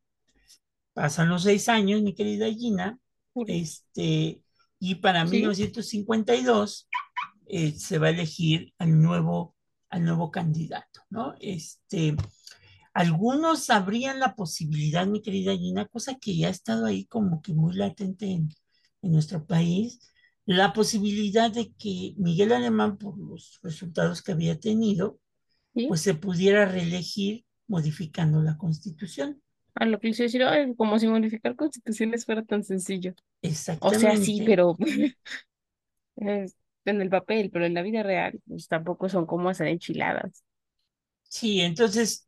Pasan 0.93 1.27
los 1.27 1.41
seis 1.41 1.67
años, 1.69 2.03
mi 2.03 2.13
querida 2.13 2.45
Gina, 2.53 2.99
este, 3.47 4.43
y 4.77 4.95
para 5.01 5.25
Sí. 5.25 5.31
1952 5.37 6.87
eh, 7.47 7.71
se 7.71 7.97
va 7.97 8.05
a 8.05 8.09
elegir 8.11 8.75
al 8.77 9.01
nuevo, 9.01 9.55
al 9.89 10.05
nuevo 10.05 10.29
candidato, 10.29 11.01
¿no? 11.09 11.33
Este, 11.39 12.15
algunos 12.93 13.71
abrían 13.71 14.19
la 14.19 14.35
posibilidad, 14.35 15.07
mi 15.07 15.23
querida 15.23 15.57
Gina, 15.57 15.87
cosa 15.87 16.13
que 16.21 16.37
ya 16.37 16.49
ha 16.49 16.51
estado 16.51 16.85
ahí 16.85 17.05
como 17.07 17.41
que 17.41 17.55
muy 17.55 17.73
latente 17.75 18.27
en, 18.27 18.49
en 19.01 19.11
nuestro 19.11 19.47
país, 19.47 19.99
la 20.45 20.73
posibilidad 20.73 21.51
de 21.51 21.73
que 21.73 22.13
Miguel 22.17 22.51
Alemán, 22.53 22.97
por 22.97 23.17
los 23.17 23.59
resultados 23.63 24.21
que 24.23 24.31
había 24.33 24.59
tenido, 24.59 25.19
¿Sí? 25.73 25.87
pues 25.87 26.01
se 26.01 26.15
pudiera 26.15 26.65
reelegir 26.65 27.45
modificando 27.67 28.41
la 28.41 28.57
constitución. 28.57 29.41
A 29.75 29.85
lo 29.85 29.99
que 29.99 30.07
a 30.09 30.11
decir, 30.11 30.43
ay, 30.43 30.73
como 30.75 30.99
si 30.99 31.07
modificar 31.07 31.55
constituciones 31.55 32.25
fuera 32.25 32.43
tan 32.43 32.63
sencillo. 32.63 33.13
O 33.81 33.93
Exactamente. 33.93 33.95
sea, 33.95 34.17
sí, 34.17 34.43
pero 34.45 34.75
en 36.85 37.01
el 37.01 37.09
papel, 37.09 37.49
pero 37.51 37.65
en 37.65 37.73
la 37.73 37.81
vida 37.81 38.03
real, 38.03 38.39
pues 38.47 38.67
tampoco 38.67 39.09
son 39.09 39.25
como 39.25 39.49
hacer 39.49 39.67
enchiladas. 39.67 40.43
Sí, 41.23 41.61
entonces 41.61 42.27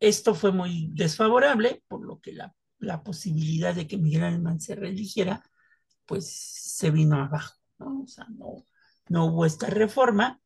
esto 0.00 0.34
fue 0.34 0.52
muy 0.52 0.88
desfavorable, 0.92 1.82
por 1.88 2.04
lo 2.06 2.20
que 2.20 2.32
la, 2.32 2.54
la 2.78 3.02
posibilidad 3.02 3.74
de 3.74 3.86
que 3.86 3.96
Miguel 3.98 4.24
Alemán 4.24 4.60
se 4.60 4.74
reeligiera, 4.76 5.42
pues 6.06 6.26
se 6.74 6.90
vino 6.90 7.22
abajo, 7.22 7.54
¿no? 7.78 8.02
O 8.02 8.06
sea, 8.08 8.26
no, 9.08 9.26
hubo 9.26 9.46
esta 9.46 9.68
reforma. 9.68 10.40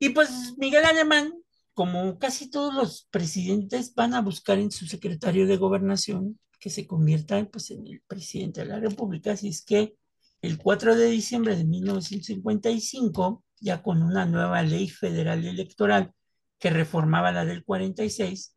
Y 0.00 0.08
pues 0.08 0.54
Miguel 0.58 0.84
Alemán, 0.84 1.32
como 1.72 2.18
casi 2.18 2.50
todos 2.50 2.74
los 2.74 3.06
presidentes, 3.12 3.94
van 3.94 4.14
a 4.14 4.22
buscar 4.22 4.58
en 4.58 4.72
su 4.72 4.86
secretario 4.86 5.46
de 5.46 5.56
gobernación 5.56 6.40
que 6.58 6.70
se 6.70 6.88
convierta 6.88 7.44
pues, 7.48 7.70
en 7.70 7.86
el 7.86 8.02
presidente 8.08 8.62
de 8.62 8.66
la 8.66 8.80
República. 8.80 9.32
Así 9.32 9.48
es 9.48 9.64
que 9.64 9.94
el 10.42 10.58
4 10.58 10.96
de 10.96 11.06
diciembre 11.06 11.54
de 11.54 11.64
1955, 11.64 13.44
ya 13.60 13.82
con 13.82 14.02
una 14.02 14.26
nueva 14.26 14.64
ley 14.64 14.88
federal 14.88 15.44
electoral 15.44 16.12
que 16.58 16.70
reformaba 16.70 17.30
la 17.30 17.44
del 17.44 17.64
46, 17.64 18.56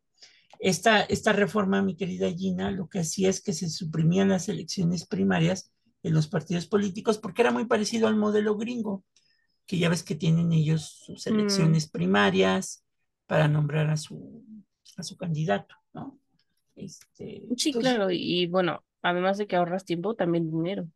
esta, 0.58 1.02
esta 1.02 1.32
reforma, 1.32 1.82
mi 1.82 1.96
querida 1.96 2.32
Gina, 2.32 2.72
lo 2.72 2.88
que 2.88 3.00
hacía 3.00 3.30
es 3.30 3.40
que 3.40 3.52
se 3.52 3.68
suprimían 3.68 4.30
las 4.30 4.48
elecciones 4.48 5.06
primarias 5.06 5.71
en 6.02 6.14
los 6.14 6.28
partidos 6.28 6.66
políticos 6.66 7.18
porque 7.18 7.42
era 7.42 7.50
muy 7.52 7.66
parecido 7.66 8.08
al 8.08 8.16
modelo 8.16 8.56
gringo, 8.56 9.04
que 9.66 9.78
ya 9.78 9.88
ves 9.90 10.02
que 10.04 10.14
tienen 10.16 10.52
ellos 10.52 11.02
sus 11.06 11.26
Mm. 11.28 11.36
elecciones 11.36 11.88
primarias 11.90 12.84
para 13.26 13.48
nombrar 13.48 13.90
a 13.90 13.96
su, 13.96 14.44
a 14.98 15.02
su 15.02 15.16
candidato, 15.16 15.74
¿no? 15.94 16.18
Este, 16.76 17.44
Sí, 17.56 17.76
entonces, 17.76 17.78
claro, 17.78 18.10
y 18.10 18.46
bueno, 18.48 18.84
además 19.02 19.38
de 19.38 19.46
que 19.46 19.54
ahorras 19.56 19.84
tiempo, 19.84 20.14
también 20.16 20.50
dinero. 20.50 20.88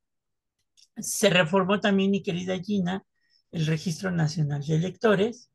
Se 0.98 1.30
reformó 1.30 1.80
también, 1.80 2.10
mi 2.10 2.22
querida 2.22 2.58
Gina, 2.58 3.04
el 3.52 3.66
Registro 3.66 4.10
Nacional 4.10 4.62
de 4.64 4.74
Electores 4.76 5.50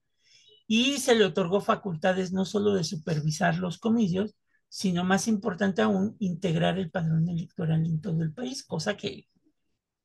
y 0.67 0.99
se 0.99 1.15
le 1.15 1.25
otorgó 1.25 1.61
facultades 1.61 2.33
no 2.33 2.45
solo 2.45 2.73
de 2.75 2.83
supervisar 2.85 3.57
los 3.59 3.79
comicios, 3.79 4.35
sino 4.69 5.03
más 5.05 5.27
importante 5.27 5.81
aún, 5.83 6.15
integrar 6.19 6.79
el 6.79 6.91
padrón 6.91 7.29
electoral 7.29 7.85
en 7.85 8.01
todo 8.01 8.23
el 8.23 8.33
país, 8.33 8.63
cosa 8.65 8.97
que 8.97 9.27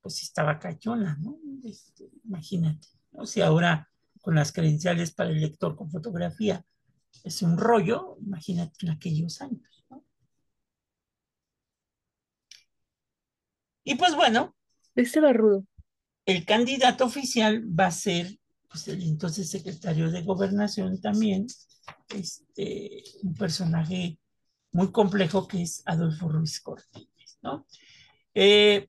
pues 0.07 0.23
estaba 0.23 0.59
cachona, 0.61 1.17
¿no? 1.21 1.37
Este, 1.65 2.09
imagínate, 2.25 2.87
¿no? 3.11 3.27
Si 3.27 3.41
ahora 3.41 3.91
con 4.23 4.37
las 4.37 4.53
credenciales 4.53 5.11
para 5.13 5.31
el 5.31 5.41
lector 5.41 5.75
con 5.75 5.91
fotografía 5.91 6.65
es 7.25 7.43
un 7.43 7.59
rollo, 7.59 8.17
imagínate 8.21 8.87
en 8.87 8.91
aquellos 8.91 9.41
años, 9.43 9.85
¿no? 9.91 10.05
Y 13.85 13.97
pues 13.97 14.15
bueno, 14.15 14.55
Este 14.95 15.21
va 15.21 15.33
rudo. 15.33 15.65
el 16.25 16.45
candidato 16.45 17.05
oficial 17.05 17.65
va 17.79 17.87
a 17.87 17.91
ser 17.91 18.39
pues, 18.69 18.87
el 18.89 19.03
entonces 19.03 19.51
secretario 19.51 20.11
de 20.13 20.23
gobernación 20.23 21.01
también, 21.01 21.47
este, 22.15 23.03
un 23.23 23.35
personaje 23.35 24.19
muy 24.73 24.93
complejo 24.93 25.49
que 25.49 25.63
es 25.63 25.83
Adolfo 25.87 26.29
Ruiz 26.29 26.61
Cortines, 26.61 27.39
¿no? 27.43 27.67
Eh, 28.35 28.89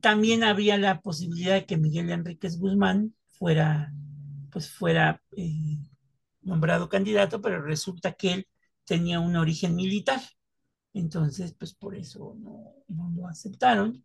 también 0.00 0.44
había 0.44 0.78
la 0.78 1.00
posibilidad 1.00 1.54
de 1.54 1.66
que 1.66 1.76
Miguel 1.76 2.10
Enríquez 2.10 2.58
Guzmán 2.58 3.14
fuera, 3.28 3.92
pues 4.50 4.70
fuera 4.70 5.22
eh, 5.36 5.78
nombrado 6.42 6.88
candidato, 6.88 7.40
pero 7.40 7.62
resulta 7.62 8.12
que 8.12 8.32
él 8.34 8.48
tenía 8.84 9.20
un 9.20 9.36
origen 9.36 9.74
militar. 9.76 10.20
Entonces, 10.94 11.54
pues 11.54 11.74
por 11.74 11.94
eso 11.94 12.34
no, 12.38 12.74
no 12.88 13.10
lo 13.14 13.28
aceptaron. 13.28 14.04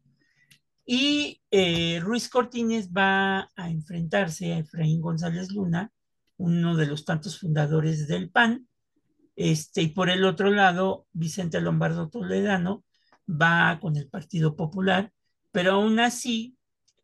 Y 0.86 1.42
eh, 1.50 2.00
Ruiz 2.02 2.30
Cortines 2.30 2.92
va 2.92 3.50
a 3.56 3.70
enfrentarse 3.70 4.54
a 4.54 4.60
Efraín 4.60 5.02
González 5.02 5.52
Luna, 5.52 5.92
uno 6.38 6.76
de 6.76 6.88
los 6.88 7.06
tantos 7.06 7.40
fundadores 7.40 8.08
del 8.08 8.30
PAN. 8.30 8.68
Este, 9.36 9.82
y 9.82 9.88
por 9.88 10.10
el 10.10 10.26
otro 10.26 10.52
lado, 10.52 11.08
Vicente 11.14 11.62
Lombardo 11.62 12.10
Toledano 12.10 12.84
va 13.30 13.80
con 13.82 13.96
el 13.96 14.10
Partido 14.10 14.56
Popular, 14.56 15.12
pero 15.54 15.74
aún 15.74 16.00
así 16.00 16.58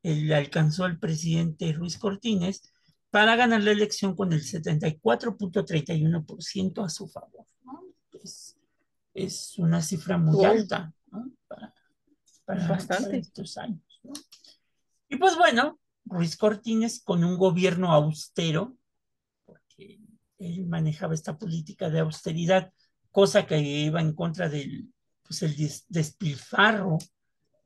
le 0.03 0.36
alcanzó 0.36 0.84
al 0.86 1.00
presidente 1.00 1.72
Ruiz 1.72 1.98
Cortines 1.98 2.74
para 3.12 3.36
ganar 3.36 3.62
la 3.63 3.72
elección 3.72 4.15
con 4.15 4.34
el 4.34 4.41
74.31% 4.41 6.84
a 6.84 6.89
su 6.89 7.08
favor. 7.08 7.46
¿no? 7.63 7.84
Es, 8.24 8.58
es, 9.13 9.58
una 9.58 9.82
cifra 9.82 10.18
muy 10.18 10.36
Wow. 10.36 10.46
alta 10.46 10.94
¿no? 11.12 11.32
para, 11.48 11.74
para, 12.46 12.68
Bastante. 12.68 13.18
estos 13.20 13.58
años. 13.58 13.82
¿no? 14.03 14.13
Y 15.10 15.18
pues 15.18 15.36
bueno, 15.38 15.79
Ruiz 16.06 16.36
Cortines 16.38 17.01
con 17.03 17.24
un 17.24 17.38
gobierno 17.38 17.91
austero, 17.91 18.77
porque 19.46 20.00
él 20.39 20.65
manejaba 20.65 21.13
esta 21.13 21.38
política 21.38 21.89
de 21.89 22.00
austeridad, 22.00 22.72
cosa 23.12 23.46
que 23.46 23.60
iba 23.60 24.01
en 24.01 24.13
contra 24.13 24.50
del 24.50 24.91
pues, 25.24 25.41
el 25.44 25.56
des- 25.56 25.86
despilfarro 25.88 26.98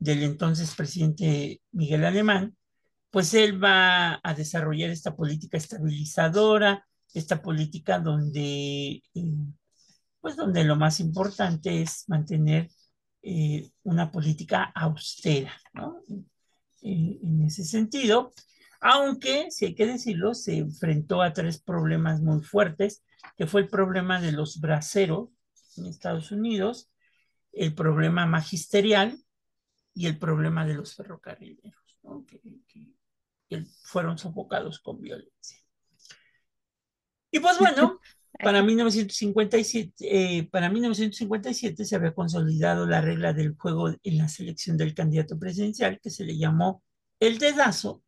del 0.04 0.24
entonces 0.24 0.76
presidente 0.76 1.62
Miguel 1.72 2.04
Alemán, 2.04 2.58
pues 3.10 3.34
él 3.34 3.64
va 3.64 4.20
a 4.22 4.34
desarrollar 4.34 4.90
esta 4.90 5.16
política 5.16 5.58
estabilizadora, 5.58 6.86
esta 7.14 7.42
política 7.42 8.00
donde, 8.00 9.02
eh, 9.14 9.38
pues 10.20 10.36
donde 10.36 10.66
lo 10.66 10.76
más 10.76 11.00
importante 11.00 11.82
es 11.82 12.04
mantener 12.08 12.70
eh, 13.22 13.70
una 13.84 14.12
política 14.12 14.64
austera, 14.76 15.54
¿no? 15.74 16.02
Eh, 16.82 17.20
en 17.24 17.44
ese 17.44 17.64
sentido, 17.64 18.34
aunque, 18.82 19.52
si 19.52 19.68
hay 19.68 19.76
que 19.76 19.86
decirlo, 19.86 20.34
se 20.34 20.58
enfrentó 20.58 21.22
a 21.22 21.32
tres 21.32 21.62
problemas 21.62 22.20
muy 22.20 22.42
fuertes, 22.42 23.06
que 23.38 23.48
fue 23.48 23.62
el 23.62 23.70
problema 23.70 24.20
de 24.20 24.34
los 24.34 24.60
braceros 24.60 25.30
en 25.78 25.86
Estados 25.86 26.32
Unidos, 26.32 26.90
el 27.54 27.74
problema 27.74 28.26
magisterial 28.26 29.23
y 29.94 30.08
el 30.08 30.18
problema 30.18 30.66
de 30.66 30.76
los 30.76 30.96
ferrocarrileros, 30.96 32.00
¿no? 32.04 32.26
que, 32.26 32.42
que- 32.68 32.94
que 33.50 33.66
fueron 33.84 34.18
sofocados 34.18 34.80
con 34.80 35.00
violencia. 35.02 35.60
Y 37.32 37.40
pues 37.40 37.58
bueno, 37.60 38.00
para 38.40 38.64
1957, 38.64 39.94
eh, 40.40 40.44
para 40.52 40.70
1957 40.70 41.86
se 41.86 41.96
había 41.96 42.14
consolidado 42.14 42.86
la 42.88 43.02
regla 43.02 43.34
del 43.34 43.56
juego 43.58 43.90
en 43.90 44.18
la 44.18 44.28
selección 44.28 44.78
del 44.78 44.94
candidato 44.94 45.38
presidencial 45.38 46.00
que 46.02 46.10
se 46.10 46.24
le 46.26 46.38
llamó 46.38 46.84
el 47.20 47.38
dedazo, 47.38 48.04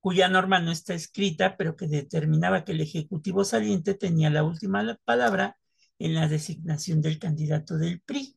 cuya 0.00 0.28
norma 0.28 0.58
no 0.60 0.72
está 0.72 0.94
escrita, 0.94 1.56
pero 1.56 1.76
que 1.76 1.86
determinaba 1.86 2.64
que 2.64 2.72
el 2.72 2.80
Ejecutivo 2.80 3.44
saliente 3.44 3.94
tenía 3.94 4.30
la 4.30 4.44
última 4.44 4.98
palabra 5.04 5.56
en 5.98 6.14
la 6.14 6.26
designación 6.28 7.00
del 7.00 7.18
candidato 7.18 7.78
del 7.78 8.00
PRI, 8.00 8.36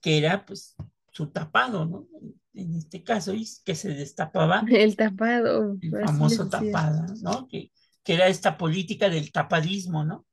que 0.00 0.18
era 0.18 0.44
pues 0.44 0.74
su 1.18 1.30
tapado, 1.32 1.84
¿no? 1.84 2.06
En 2.54 2.74
este 2.74 3.02
caso, 3.02 3.34
y 3.34 3.44
que 3.64 3.74
se 3.74 3.88
destapaba 3.92 4.62
El 4.70 4.96
tapado. 4.96 5.76
el 5.80 5.90
famoso 6.06 6.48
tapada, 6.48 7.06
¿no? 7.22 7.48
Que, 7.48 7.72
que 8.04 8.14
era 8.14 8.28
esta 8.28 8.56
política 8.56 9.08
del 9.10 9.32
tapadismo, 9.32 10.04
¿no? 10.04 10.26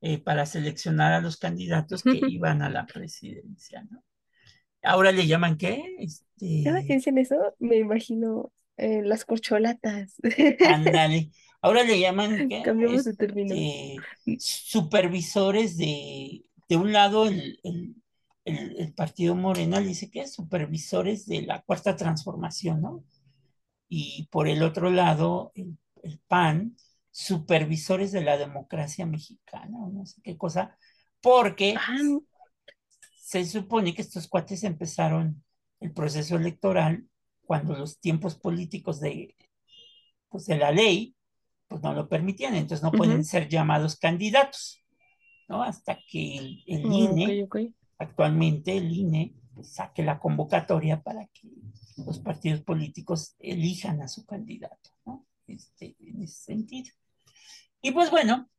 Eh, 0.00 0.18
para 0.18 0.46
seleccionar 0.46 1.12
a 1.12 1.20
los 1.20 1.36
candidatos 1.36 2.02
que 2.04 2.12
iban 2.28 2.62
a 2.62 2.70
la 2.70 2.86
presidencia, 2.86 3.84
¿no? 3.90 4.04
Ahora 4.82 5.10
le 5.10 5.26
llaman 5.26 5.56
¿qué? 5.56 5.82
Cada 6.62 6.82
que 6.82 6.94
Este, 6.94 6.94
dicen 6.94 7.18
eso, 7.18 7.36
me 7.58 7.78
imagino 7.78 8.52
eh, 8.76 9.02
las 9.02 9.24
corcholatas. 9.24 10.14
ándale. 10.68 11.30
Ahora 11.60 11.82
le 11.82 11.98
llaman 11.98 12.48
¿qué? 12.48 12.62
Cambiamos 12.62 13.04
de 13.04 13.14
término. 13.14 13.54
Este, 13.54 14.36
supervisores 14.38 15.76
de, 15.76 16.44
de 16.68 16.76
un 16.76 16.92
lado 16.92 17.26
el, 17.26 17.58
el, 17.64 17.96
el, 18.44 18.76
el 18.78 18.94
partido 18.94 19.34
Morena 19.34 19.80
le 19.80 19.88
dice 19.88 20.10
que 20.10 20.20
es 20.22 20.34
supervisores 20.34 21.26
de 21.26 21.42
la 21.42 21.62
cuarta 21.62 21.96
transformación, 21.96 22.82
¿no? 22.82 23.04
Y 23.88 24.28
por 24.30 24.48
el 24.48 24.62
otro 24.62 24.90
lado, 24.90 25.52
el, 25.54 25.78
el 26.02 26.18
PAN, 26.26 26.76
supervisores 27.10 28.12
de 28.12 28.22
la 28.22 28.36
democracia 28.36 29.06
mexicana, 29.06 29.78
o 29.78 29.90
no 29.90 30.04
sé 30.04 30.20
qué 30.22 30.36
cosa, 30.36 30.76
porque 31.20 31.74
se 33.16 33.44
supone 33.44 33.94
que 33.94 34.02
estos 34.02 34.28
cuates 34.28 34.64
empezaron 34.64 35.42
el 35.80 35.92
proceso 35.92 36.36
electoral 36.36 37.06
cuando 37.46 37.74
los 37.76 38.00
tiempos 38.00 38.34
políticos 38.34 39.00
de, 39.00 39.34
pues 40.28 40.46
de 40.46 40.58
la 40.58 40.72
ley 40.72 41.14
pues 41.68 41.82
no 41.82 41.94
lo 41.94 42.08
permitían, 42.08 42.54
entonces 42.54 42.82
no 42.82 42.92
pueden 42.92 43.24
ser 43.24 43.48
llamados 43.48 43.96
candidatos, 43.96 44.82
¿no? 45.48 45.62
Hasta 45.62 45.98
que 46.08 46.36
el, 46.38 46.64
el 46.66 46.92
INE. 46.92 47.48
Actualmente 47.98 48.76
el 48.76 48.92
INE, 48.92 49.34
saque 49.62 50.02
la 50.02 50.18
convocatoria 50.18 51.02
para 51.02 51.26
que 51.26 51.48
los 52.04 52.18
partidos 52.18 52.62
políticos 52.62 53.36
elijan 53.38 54.02
a 54.02 54.08
su 54.08 54.26
candidato, 54.26 54.90
¿no? 55.06 55.26
Este, 55.46 55.96
en 56.00 56.22
ese 56.22 56.42
sentido. 56.44 56.90
Y 57.80 57.92
pues 57.92 58.10
bueno, 58.10 58.50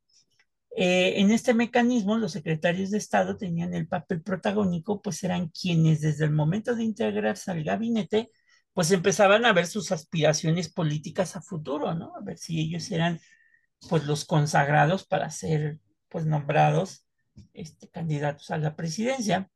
eh, 0.78 1.20
en 1.20 1.32
este 1.32 1.54
mecanismo 1.54 2.18
los 2.18 2.34
secretarios 2.34 2.92
de 2.92 2.98
Estado 2.98 3.38
tenían 3.38 3.74
el 3.74 3.88
papel 3.88 4.22
protagónico, 4.22 5.02
pues 5.02 5.24
eran 5.24 5.50
quienes 5.50 6.02
desde 6.02 6.26
el 6.26 6.32
momento 6.32 6.76
de 6.76 6.84
integrarse 6.84 7.52
al 7.52 7.64
gabinete, 7.64 8.30
pues 8.74 8.92
empezaban 8.92 9.46
a 9.46 9.54
ver 9.54 9.68
sus 9.68 9.92
aspiraciones 9.92 10.72
políticas 10.72 11.36
a 11.36 11.42
futuro, 11.42 11.94
¿no? 11.94 12.14
A 12.16 12.22
ver 12.22 12.38
si 12.38 12.60
ellos 12.60 12.92
eran 12.92 13.20
pues 13.90 14.04
los 14.06 14.26
consagrados 14.26 15.06
para 15.06 15.30
ser 15.30 15.80
pues 16.10 16.26
nombrados 16.26 17.05
este, 17.54 17.90
candidatos 17.90 18.52
a 18.52 18.58
la 18.58 18.76
presidencia. 18.76 19.50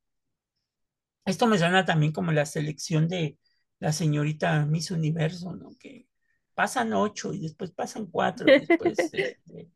Esto 1.25 1.47
me 1.47 1.57
suena 1.57 1.85
también 1.85 2.11
como 2.11 2.31
la 2.31 2.45
selección 2.45 3.07
de 3.07 3.37
la 3.79 3.91
señorita 3.91 4.65
Miss 4.65 4.91
Universo, 4.91 5.55
¿no? 5.55 5.69
Que 5.79 6.07
pasan 6.53 6.93
ocho 6.93 7.33
y 7.33 7.41
después 7.41 7.71
pasan 7.71 8.07
cuatro, 8.07 8.47
y 8.47 8.65
después 8.65 8.97
este, 9.13 9.69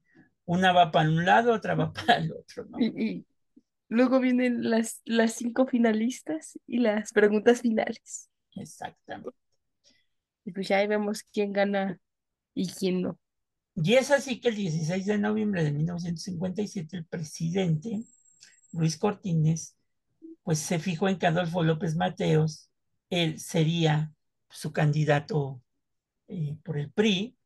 una 0.45 0.71
va 0.73 0.91
para 0.91 1.09
un 1.09 1.25
lado, 1.25 1.53
otra 1.53 1.75
va 1.75 1.93
para 1.93 2.17
el 2.17 2.31
otro, 2.33 2.65
¿no? 2.65 2.79
Y, 2.79 2.87
y 2.95 3.25
luego 3.89 4.19
vienen 4.19 4.69
las, 4.69 5.01
las 5.05 5.33
cinco 5.33 5.67
finalistas 5.67 6.59
y 6.67 6.79
las 6.79 7.13
preguntas 7.13 7.61
finales. 7.61 8.29
Exactamente. 8.55 9.37
Y 10.45 10.51
pues 10.51 10.67
ya 10.67 10.77
ahí 10.77 10.87
vemos 10.87 11.23
quién 11.23 11.53
gana 11.53 11.99
y 12.53 12.67
quién 12.67 13.01
no. 13.01 13.19
Y 13.75 13.95
es 13.95 14.11
así 14.11 14.39
que 14.39 14.49
el 14.49 14.55
16 14.55 15.05
de 15.05 15.17
noviembre 15.17 15.63
de 15.63 15.71
1957 15.71 16.97
el 16.97 17.05
presidente 17.05 18.03
Luis 18.71 18.97
Cortines 18.97 19.75
pues 20.43 20.59
se 20.59 20.79
fijó 20.79 21.07
en 21.07 21.17
que 21.17 21.27
Adolfo 21.27 21.63
López 21.63 21.95
Mateos, 21.95 22.69
él 23.09 23.39
sería 23.39 24.11
su 24.49 24.73
candidato 24.73 25.61
eh, 26.27 26.57
por 26.63 26.77
el 26.77 26.91
PRI 26.91 27.37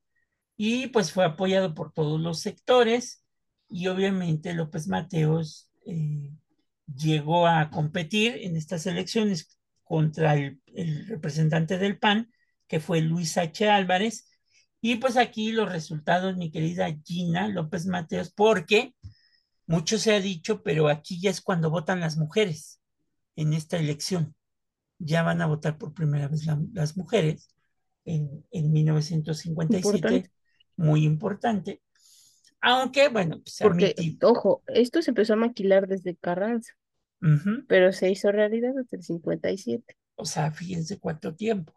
y 0.57 0.87
pues 0.87 1.11
fue 1.11 1.25
apoyado 1.25 1.75
por 1.75 1.93
todos 1.93 2.19
los 2.19 2.39
sectores 2.39 3.23
y 3.69 3.87
obviamente 3.87 4.53
López 4.53 4.87
Mateos 4.87 5.69
eh, 5.85 6.31
llegó 6.95 7.47
a 7.47 7.69
competir 7.69 8.37
en 8.41 8.55
estas 8.55 8.85
elecciones 8.87 9.57
contra 9.83 10.35
el, 10.35 10.61
el, 10.67 11.07
representante 11.07 11.77
del 11.77 11.99
PAN, 11.99 12.31
que 12.67 12.79
fue 12.79 13.01
Luis 13.01 13.37
H. 13.37 13.69
Álvarez. 13.69 14.29
Y 14.81 14.95
pues 14.95 15.17
aquí 15.17 15.51
los 15.51 15.71
resultados, 15.71 16.37
mi 16.37 16.51
querida 16.51 16.87
Gina 17.03 17.47
López 17.47 17.85
Mateos, 17.87 18.31
porque 18.31 18.93
mucho 19.65 19.97
se 19.97 20.13
ha 20.13 20.21
dicho, 20.21 20.63
pero 20.63 20.87
aquí 20.87 21.19
ya 21.19 21.29
es 21.29 21.41
cuando 21.41 21.69
votan 21.69 21.99
las 21.99 22.17
mujeres 22.17 22.79
en 23.35 23.53
esta 23.53 23.77
elección. 23.77 24.35
Ya 24.99 25.23
van 25.23 25.41
a 25.41 25.47
votar 25.47 25.77
por 25.77 25.93
primera 25.93 26.27
vez 26.27 26.45
la, 26.45 26.59
las 26.73 26.97
mujeres 26.97 27.49
en, 28.05 28.45
en 28.51 28.71
1957. 28.71 29.97
Importante. 29.97 30.31
Muy 30.75 31.03
importante. 31.03 31.81
Aunque, 32.61 33.09
bueno, 33.09 33.39
pues 33.39 33.57
Porque, 33.61 33.95
ojo, 34.21 34.63
esto 34.67 35.01
se 35.01 35.11
empezó 35.11 35.33
a 35.33 35.37
maquilar 35.37 35.87
desde 35.87 36.15
Carranza, 36.15 36.73
pero 37.67 37.91
se 37.93 38.09
hizo 38.09 38.31
realidad 38.31 38.77
hasta 38.77 38.95
el 38.95 39.03
57. 39.03 39.95
O 40.15 40.25
sea, 40.25 40.51
fíjense 40.51 40.99
cuánto 40.99 41.35
tiempo. 41.35 41.73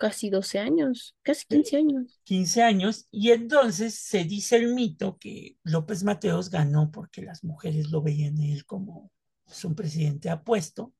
Casi 0.00 0.30
12 0.30 0.58
años, 0.58 1.14
casi 1.22 1.46
15 1.46 1.76
años. 1.76 2.20
15 2.24 2.62
años, 2.62 3.06
y 3.10 3.32
entonces 3.32 3.94
se 3.94 4.24
dice 4.24 4.56
el 4.56 4.74
mito 4.74 5.18
que 5.18 5.58
López 5.62 6.04
Mateos 6.04 6.48
ganó 6.48 6.90
porque 6.90 7.20
las 7.20 7.44
mujeres 7.44 7.90
lo 7.90 8.00
veían 8.00 8.40
a 8.40 8.46
él 8.46 8.64
como 8.64 9.12
pues, 9.44 9.62
un 9.66 9.74
presidente 9.74 10.30
apuesto, 10.30 10.94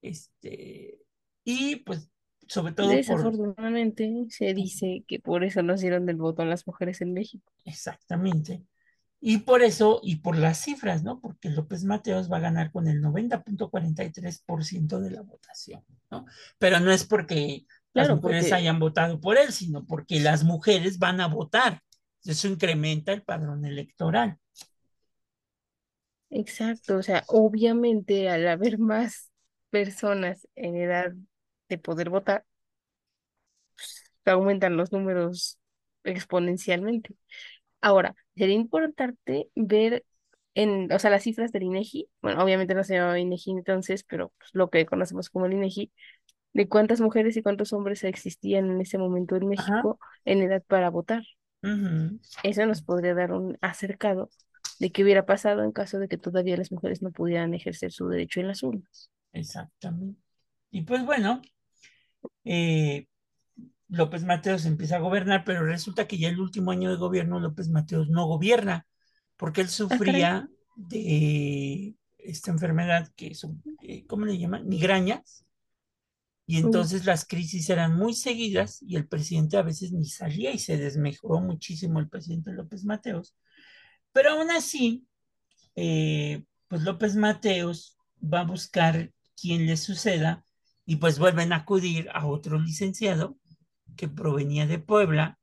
este, 0.00 0.98
y 1.44 1.76
pues 1.76 2.10
sobre 2.48 2.72
todo 2.72 2.86
por... 2.86 2.96
Desafortunadamente 2.96 4.10
se 4.30 4.54
dice 4.54 5.04
que 5.06 5.20
por 5.20 5.44
eso 5.44 5.62
no 5.62 5.76
dieron 5.76 6.06
del 6.06 6.16
voto 6.16 6.40
a 6.40 6.46
las 6.46 6.66
mujeres 6.66 7.02
en 7.02 7.12
México. 7.12 7.52
Exactamente. 7.66 8.64
Y 9.20 9.38
por 9.38 9.62
eso, 9.62 10.00
y 10.02 10.16
por 10.16 10.36
las 10.38 10.62
cifras, 10.62 11.02
¿no? 11.02 11.20
Porque 11.20 11.50
López 11.50 11.84
Mateos 11.84 12.30
va 12.30 12.36
a 12.36 12.40
ganar 12.40 12.70
con 12.70 12.86
el 12.86 13.02
90.43% 13.02 15.00
de 15.00 15.10
la 15.10 15.22
votación, 15.22 15.84
¿no? 16.10 16.26
Pero 16.58 16.80
no 16.80 16.92
es 16.92 17.04
porque 17.04 17.66
las 17.96 18.10
Claro, 18.10 18.14
mujeres 18.14 18.52
porque, 18.52 18.52
hayan 18.52 18.78
votado 18.80 19.20
por 19.20 19.38
él, 19.38 19.52
sino 19.52 19.84
porque 19.86 20.20
las 20.20 20.44
mujeres 20.44 20.98
van 20.98 21.20
a 21.20 21.28
votar. 21.28 21.82
Eso 22.24 22.48
incrementa 22.48 23.12
el 23.12 23.22
padrón 23.22 23.64
electoral. 23.64 24.38
exacto, 26.30 26.96
o 26.98 27.02
sea, 27.02 27.24
obviamente 27.28 28.28
al 28.28 28.46
haber 28.48 28.78
más 28.78 29.30
personas 29.70 30.46
en 30.56 30.76
edad 30.76 31.12
de 31.68 31.78
poder 31.78 32.10
votar, 32.10 32.44
aumentan 34.24 34.76
los 34.76 34.92
números 34.92 35.58
exponencialmente. 36.04 37.14
Ahora, 37.80 38.16
sería 38.36 38.54
importante 38.56 39.50
ver 39.56 40.04
en, 40.54 40.92
o 40.92 40.98
sea, 40.98 41.10
las 41.10 41.24
cifras 41.24 41.52
del 41.52 41.64
INEGI, 41.64 42.08
bueno, 42.22 42.42
obviamente 42.44 42.74
no 42.74 42.84
se 42.84 42.94
llamaba 42.96 43.18
INEGI 43.20 43.52
entonces, 43.52 44.04
pero 44.04 44.32
pues, 44.38 44.50
lo 44.54 44.70
que 44.70 44.86
conocemos 44.86 45.30
como 45.30 45.46
el 45.46 45.54
INEGI, 45.54 45.92
de 46.56 46.68
cuántas 46.68 47.00
mujeres 47.00 47.36
y 47.36 47.42
cuántos 47.42 47.72
hombres 47.74 48.04
existían 48.04 48.70
en 48.70 48.80
ese 48.82 48.98
momento 48.98 49.36
en 49.36 49.48
Ajá. 49.56 49.86
México 49.86 50.00
en 50.24 50.42
edad 50.42 50.62
para 50.68 50.90
votar. 50.90 51.24
Eso 52.42 52.64
nos 52.66 52.80
podría 52.82 53.12
dar 53.14 53.32
un 53.32 53.58
acercado 53.60 54.30
de 54.78 54.90
qué 54.90 55.02
hubiera 55.02 55.26
pasado 55.26 55.62
en 55.64 55.72
caso 55.72 55.98
de 55.98 56.08
que 56.08 56.16
todavía 56.18 56.56
las 56.56 56.72
mujeres 56.72 57.02
no 57.02 57.10
pudieran 57.12 57.52
ejercer 57.54 57.92
su 57.92 58.08
derecho 58.08 58.40
en 58.40 58.48
las 58.48 58.62
urnas. 58.62 59.10
Exactamente. 59.32 60.20
Y 60.70 60.82
pues 60.82 61.04
bueno, 61.04 61.42
eh, 62.44 63.08
López 63.88 64.24
Mateos 64.24 64.66
empieza 64.66 64.98
a 64.98 65.00
gobernar, 65.00 65.44
pero 65.46 65.64
resulta 65.66 66.08
que 66.08 66.18
ya 66.18 66.30
el 66.30 66.40
último 66.40 66.72
año 66.72 66.90
de 66.90 66.98
gobierno 66.98 67.40
López 67.40 67.70
Mateos 67.70 68.10
no 68.10 68.26
gobierna, 68.26 68.88
porque 69.38 69.62
él 69.62 69.70
Ah, 69.90 69.98
sufría 69.98 70.50
de 70.76 71.96
esta 72.18 72.52
enfermedad 72.52 73.12
que 73.16 73.34
son, 73.36 73.64
eh, 73.82 74.06
¿cómo 74.08 74.26
le 74.26 74.38
llaman? 74.38 74.68
Migrañas. 74.68 75.45
Y 76.48 76.58
entonces 76.58 77.04
las 77.04 77.26
crisis 77.26 77.68
eran 77.70 77.96
muy 77.96 78.14
seguidas 78.14 78.80
y 78.80 78.94
el 78.94 79.08
presidente 79.08 79.56
a 79.56 79.62
veces 79.62 79.92
ni 79.92 80.04
salía 80.04 80.52
y 80.52 80.58
se 80.58 80.76
desmejoró 80.76 81.40
muchísimo 81.40 81.98
el 81.98 82.08
presidente 82.08 82.52
López 82.52 82.84
Mateos. 82.84 83.36
Pero 84.12 84.30
aún 84.30 84.50
así, 84.52 85.06
eh, 85.74 86.44
pues 86.68 86.82
López 86.82 87.16
Mateos 87.16 87.98
va 88.22 88.40
a 88.40 88.44
buscar 88.44 89.12
quien 89.40 89.66
le 89.66 89.76
suceda 89.76 90.44
y 90.84 90.96
pues 90.96 91.18
vuelven 91.18 91.52
a 91.52 91.56
acudir 91.56 92.08
a 92.14 92.26
otro 92.26 92.60
licenciado 92.60 93.36
que 93.96 94.08
provenía 94.08 94.68
de 94.68 94.78
Puebla 94.78 95.40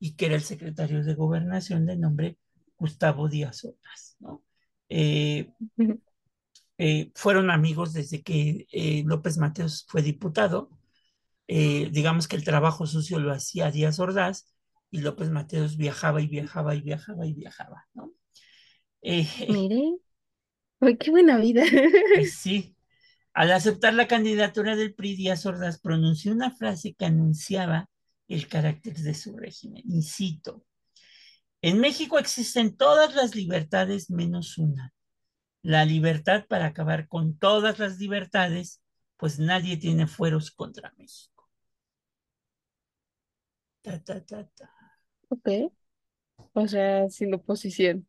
y 0.00 0.16
que 0.16 0.26
era 0.26 0.34
el 0.34 0.42
secretario 0.42 1.04
de 1.04 1.14
gobernación 1.14 1.86
de 1.86 1.96
nombre 1.96 2.38
Gustavo 2.76 3.28
Díaz 3.28 3.64
Ordaz, 3.64 4.16
¿no? 4.18 4.42
Eh. 4.88 5.52
Eh, 6.82 7.12
fueron 7.14 7.50
amigos 7.50 7.92
desde 7.92 8.22
que 8.22 8.66
eh, 8.72 9.02
López 9.04 9.36
Mateos 9.36 9.84
fue 9.86 10.00
diputado. 10.00 10.70
Eh, 11.46 11.90
digamos 11.92 12.26
que 12.26 12.36
el 12.36 12.44
trabajo 12.44 12.86
sucio 12.86 13.18
lo 13.18 13.32
hacía 13.32 13.70
Díaz 13.70 13.98
Ordaz 13.98 14.54
y 14.90 15.02
López 15.02 15.28
Mateos 15.28 15.76
viajaba 15.76 16.22
y 16.22 16.26
viajaba 16.26 16.74
y 16.74 16.80
viajaba 16.80 17.26
y 17.26 17.34
viajaba, 17.34 17.86
¿no? 17.92 18.14
Mire, 19.02 19.98
ay, 20.80 20.96
qué 20.96 21.10
buena 21.10 21.36
vida. 21.36 21.64
pues 22.14 22.32
sí, 22.32 22.74
al 23.34 23.52
aceptar 23.52 23.92
la 23.92 24.08
candidatura 24.08 24.74
del 24.74 24.94
PRI, 24.94 25.16
Díaz 25.16 25.44
Ordaz 25.44 25.78
pronunció 25.80 26.32
una 26.32 26.50
frase 26.50 26.94
que 26.94 27.04
anunciaba 27.04 27.90
el 28.26 28.48
carácter 28.48 28.94
de 28.94 29.12
su 29.12 29.36
régimen. 29.36 29.82
Y 29.84 30.00
cito, 30.00 30.64
en 31.60 31.78
México 31.78 32.18
existen 32.18 32.74
todas 32.74 33.14
las 33.14 33.34
libertades 33.34 34.08
menos 34.08 34.56
una, 34.56 34.94
la 35.62 35.84
libertad 35.86 36.46
para 36.48 36.66
acabar 36.66 37.08
con 37.08 37.38
todas 37.38 37.78
las 37.78 37.98
libertades, 37.98 38.82
pues 39.16 39.38
nadie 39.38 39.76
tiene 39.78 40.06
fueros 40.06 40.50
contra 40.50 40.92
México. 40.98 41.48
Ta, 43.82 43.98
ta, 44.06 44.16
ta, 44.28 44.40
ta. 44.56 44.68
Ok, 45.28 45.48
o 46.54 46.68
sea, 46.68 47.08
sin 47.10 47.34
oposición. 47.34 48.06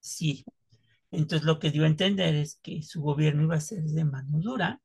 Sí, 0.00 0.44
entonces 1.12 1.46
lo 1.46 1.58
que 1.60 1.70
dio 1.72 1.84
a 1.84 1.88
entender 1.88 2.34
es 2.36 2.56
que 2.62 2.82
su 2.82 3.02
gobierno 3.02 3.44
iba 3.44 3.56
a 3.56 3.60
ser 3.60 3.82
de 3.84 4.04
mano 4.04 4.38
dura. 4.40 4.80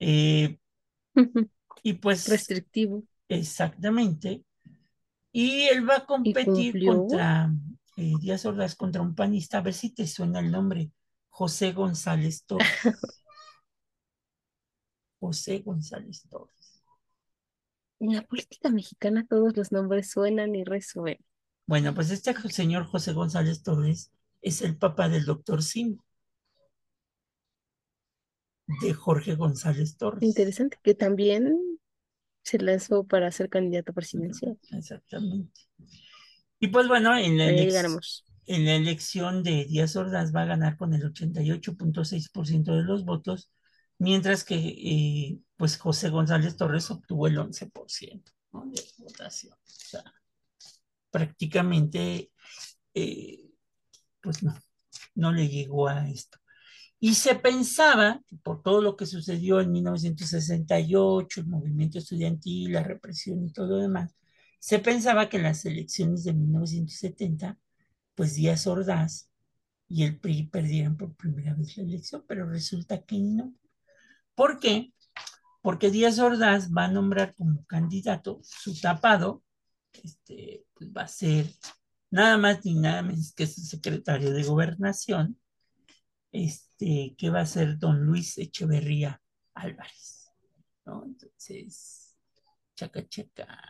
eh, 0.00 0.58
y 1.82 1.94
pues 1.94 2.54
Restrictivo. 2.54 3.04
exactamente. 3.28 4.44
Y 5.32 5.64
él 5.68 5.88
va 5.88 5.98
a 5.98 6.06
¿Y 6.22 6.34
competir 6.36 6.80
contra 6.82 7.52
eh, 7.96 8.18
Díaz 8.20 8.46
Ordaz, 8.46 8.76
contra 8.76 9.02
un 9.02 9.14
panista, 9.14 9.58
a 9.58 9.62
ver 9.62 9.74
si 9.74 9.90
te 9.94 10.06
suena 10.06 10.40
el 10.40 10.50
nombre, 10.52 10.90
José 11.32 11.72
González 11.72 12.44
Torres. 12.44 12.68
José 15.18 15.60
González 15.60 16.22
Torres. 16.28 16.82
En 18.00 18.14
la 18.14 18.22
política 18.22 18.68
mexicana 18.68 19.26
todos 19.26 19.56
los 19.56 19.72
nombres 19.72 20.10
suenan 20.10 20.54
y 20.54 20.64
resuenan. 20.64 21.24
Bueno, 21.66 21.94
pues 21.94 22.10
este 22.10 22.34
señor 22.50 22.84
José 22.84 23.12
González 23.14 23.62
Torres 23.62 24.12
es 24.42 24.60
el 24.60 24.76
papá 24.76 25.08
del 25.08 25.24
doctor 25.24 25.62
Sim, 25.62 25.96
de 28.82 28.92
Jorge 28.92 29.34
González 29.34 29.96
Torres. 29.96 30.22
Interesante, 30.22 30.76
que 30.82 30.94
también 30.94 31.58
se 32.42 32.58
lanzó 32.58 33.04
para 33.04 33.32
ser 33.32 33.48
candidato 33.48 33.94
presidencial. 33.94 34.58
Exactamente. 34.70 35.62
Y 36.58 36.68
pues 36.68 36.88
bueno, 36.88 37.16
en 37.16 37.38
la, 37.38 37.44
Ahí 37.44 37.70
ganamos. 37.70 38.26
En 38.46 38.64
la 38.66 38.74
elección 38.74 39.42
de 39.42 39.64
Díaz 39.66 39.96
Ordaz 39.96 40.34
va 40.34 40.42
a 40.42 40.46
ganar 40.46 40.76
con 40.76 40.94
el 40.94 41.02
88.6% 41.02 42.76
de 42.76 42.82
los 42.82 43.04
votos, 43.04 43.52
mientras 43.98 44.44
que 44.44 44.56
eh, 44.56 45.38
pues 45.56 45.78
José 45.78 46.10
González 46.10 46.56
Torres 46.56 46.90
obtuvo 46.90 47.26
el 47.26 47.38
11% 47.38 48.22
¿no? 48.52 48.66
de 48.66 48.82
votación. 48.98 49.54
O 49.54 49.58
sea, 49.66 50.04
prácticamente, 51.10 52.32
eh, 52.94 53.50
pues 54.20 54.42
no, 54.42 54.54
no 55.14 55.32
le 55.32 55.48
llegó 55.48 55.88
a 55.88 56.08
esto. 56.08 56.38
Y 56.98 57.14
se 57.14 57.34
pensaba, 57.34 58.20
por 58.44 58.62
todo 58.62 58.80
lo 58.80 58.96
que 58.96 59.06
sucedió 59.06 59.60
en 59.60 59.72
1968, 59.72 61.40
el 61.40 61.46
movimiento 61.48 61.98
estudiantil, 61.98 62.72
la 62.72 62.84
represión 62.84 63.44
y 63.44 63.52
todo 63.52 63.66
lo 63.66 63.76
demás, 63.78 64.14
se 64.60 64.78
pensaba 64.78 65.28
que 65.28 65.38
en 65.38 65.42
las 65.42 65.64
elecciones 65.64 66.22
de 66.22 66.32
1970, 66.32 67.58
pues 68.14 68.34
Díaz 68.34 68.66
Ordaz 68.66 69.30
y 69.88 70.04
el 70.04 70.18
PRI 70.18 70.44
perdieran 70.48 70.96
por 70.96 71.14
primera 71.14 71.54
vez 71.54 71.76
la 71.76 71.84
elección, 71.84 72.24
pero 72.26 72.48
resulta 72.48 73.02
que 73.02 73.18
no. 73.18 73.54
¿Por 74.34 74.58
qué? 74.58 74.92
Porque 75.60 75.90
Díaz 75.90 76.18
Ordaz 76.18 76.70
va 76.72 76.86
a 76.86 76.90
nombrar 76.90 77.34
como 77.34 77.64
candidato 77.66 78.40
su 78.42 78.80
tapado, 78.80 79.42
este, 80.02 80.64
pues 80.74 80.90
va 80.90 81.02
a 81.02 81.08
ser 81.08 81.46
nada 82.10 82.38
más 82.38 82.64
ni 82.64 82.74
nada 82.74 83.02
menos 83.02 83.34
que 83.34 83.46
su 83.46 83.60
secretario 83.60 84.32
de 84.32 84.42
gobernación, 84.44 85.38
este, 86.32 87.14
que 87.16 87.30
va 87.30 87.40
a 87.40 87.46
ser 87.46 87.78
don 87.78 88.04
Luis 88.04 88.38
Echeverría 88.38 89.20
Álvarez, 89.54 90.30
¿no? 90.86 91.04
Entonces, 91.04 92.16
chaca, 92.74 93.06
chaca. 93.08 93.62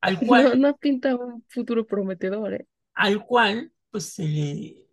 Al 0.00 0.14
No, 0.22 0.26
cual, 0.26 0.60
no 0.60 0.76
pinta 0.76 1.14
un 1.16 1.44
futuro 1.48 1.86
prometedor, 1.86 2.54
¿eh? 2.54 2.66
Al 2.94 3.24
cual, 3.26 3.72
pues 3.90 4.06
se 4.14 4.24
le, 4.28 4.86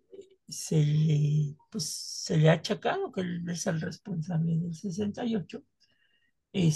se 0.48 0.78
le, 0.86 1.56
pues, 1.72 1.86
se 1.90 2.38
le 2.38 2.50
ha 2.50 2.54
achacado 2.54 3.12
que 3.12 3.22
él 3.22 3.48
es 3.50 3.68
el 3.68 3.82
responsable 3.82 4.58
del 4.58 4.74
68. 4.76 5.64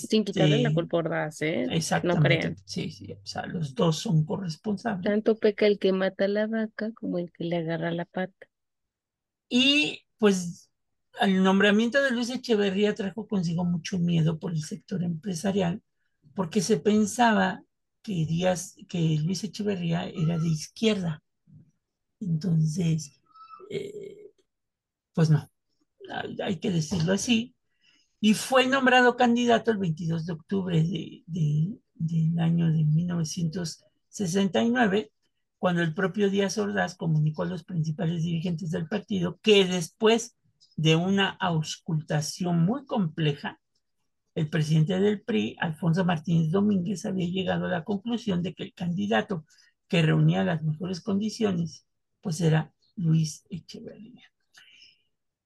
Sin 0.10 0.24
quitarle 0.24 0.60
la 0.60 0.72
Este, 0.72 0.74
culpa 0.74 0.98
a 0.98 1.00
Ordaz, 1.00 1.42
¿eh? 1.42 1.74
No 2.02 2.20
exactamente, 2.20 2.20
crean. 2.20 2.58
sí, 2.66 2.90
sí, 2.92 3.12
o 3.14 3.26
sea, 3.26 3.46
los 3.48 3.76
dos 3.76 3.98
son 4.00 4.24
corresponsables. 4.26 5.14
Tanto 5.14 5.38
peca 5.38 5.68
el 5.68 5.78
que 5.78 5.92
mata 5.94 6.26
a 6.26 6.28
la 6.28 6.48
vaca 6.48 6.92
como 6.94 7.20
el 7.20 7.32
que 7.32 7.44
le 7.44 7.58
agarra 7.58 7.92
la 7.92 8.06
pata. 8.06 8.48
Y 9.50 10.02
pues 10.18 10.70
el 11.22 11.44
nombramiento 11.44 12.02
de 12.02 12.12
Luis 12.12 12.30
Echeverría 12.30 12.96
trajo 12.96 13.28
consigo 13.28 13.64
mucho 13.66 14.00
miedo 14.00 14.40
por 14.40 14.52
el 14.54 14.64
sector 14.64 15.04
empresarial, 15.04 15.82
porque 16.36 16.62
se 16.62 16.78
pensaba 16.78 17.64
que, 18.04 18.26
Díaz, 18.26 18.76
que 18.90 19.18
Luis 19.24 19.44
Echeverría 19.44 20.08
era 20.08 20.38
de 20.38 20.50
izquierda. 20.50 21.24
Entonces, 22.20 23.22
eh, 23.70 24.32
pues 25.14 25.30
no, 25.30 25.50
hay 26.44 26.60
que 26.60 26.72
decirlo 26.72 27.14
así. 27.14 27.56
y 28.20 28.34
fue 28.36 28.68
nombrado 28.68 29.16
candidato 29.18 29.72
el 29.72 29.78
22 29.78 30.26
de 30.26 30.34
octubre 30.34 30.84
de, 30.84 31.24
de, 31.28 31.78
del 31.96 32.40
año 32.40 32.72
de 32.72 32.84
1969, 32.86 35.12
cuando 35.58 35.82
el 35.82 35.94
propio 35.94 36.30
Díaz 36.30 36.58
Ordaz 36.58 36.96
comunicó 36.96 37.44
a 37.44 37.48
los 37.48 37.64
principales 37.64 38.24
dirigentes 38.24 38.72
del 38.72 38.88
partido 38.88 39.40
que 39.42 39.66
después 39.66 40.36
de 40.76 40.96
una 40.96 41.30
auscultación 41.30 42.66
muy 42.66 42.86
compleja, 42.86 43.60
el 44.36 44.50
presidente 44.50 45.00
del 45.00 45.22
PRI, 45.22 45.56
Alfonso 45.60 46.06
Martínez 46.06 46.52
Domínguez, 46.52 47.06
había 47.06 47.28
llegado 47.28 47.66
a 47.66 47.70
la 47.70 47.84
conclusión 47.84 48.42
de 48.42 48.54
que 48.54 48.64
el 48.64 48.74
candidato 48.74 49.46
que 49.88 50.02
reunía 50.02 50.44
las 50.44 50.64
mejores 50.64 51.02
condiciones, 51.02 51.86
pues 52.22 52.42
era 52.42 52.74
Luis 52.96 53.46
Echeverría. 53.50 54.24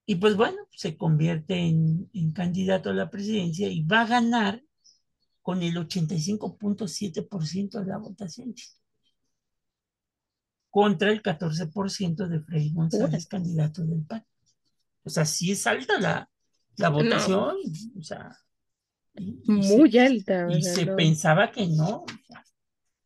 Y 0.06 0.16
pues 0.16 0.38
bueno, 0.38 0.58
se 0.72 0.96
convierte 0.96 1.56
en, 1.56 2.10
en 2.14 2.32
candidato 2.32 2.90
a 2.90 2.94
la 2.94 3.10
presidencia 3.10 3.68
y 3.68 3.84
va 3.84 4.02
a 4.02 4.08
ganar 4.08 4.64
con 5.42 5.64
el 5.64 5.76
85.7% 5.76 7.80
de 7.80 7.86
la 7.86 7.98
votación 7.98 8.54
contra 10.70 11.10
el 11.10 11.24
14% 11.24 12.28
de 12.28 12.40
Freddy 12.42 12.72
González, 12.72 13.28
candidato 13.28 13.84
del 13.84 14.06
PAN. 14.06 14.26
O 15.04 15.10
sea, 15.10 15.26
sí 15.26 15.52
es 15.52 15.66
alta 15.66 16.00
la, 16.00 16.30
la 16.76 16.90
votación, 16.90 17.40
no. 17.40 18.00
o 18.00 18.04
sea, 18.04 18.38
muy 19.20 19.90
y 19.92 19.98
alta. 19.98 20.48
Y 20.52 20.62
se 20.62 20.86
no. 20.86 20.96
pensaba 20.96 21.52
que 21.52 21.68
no. 21.68 22.06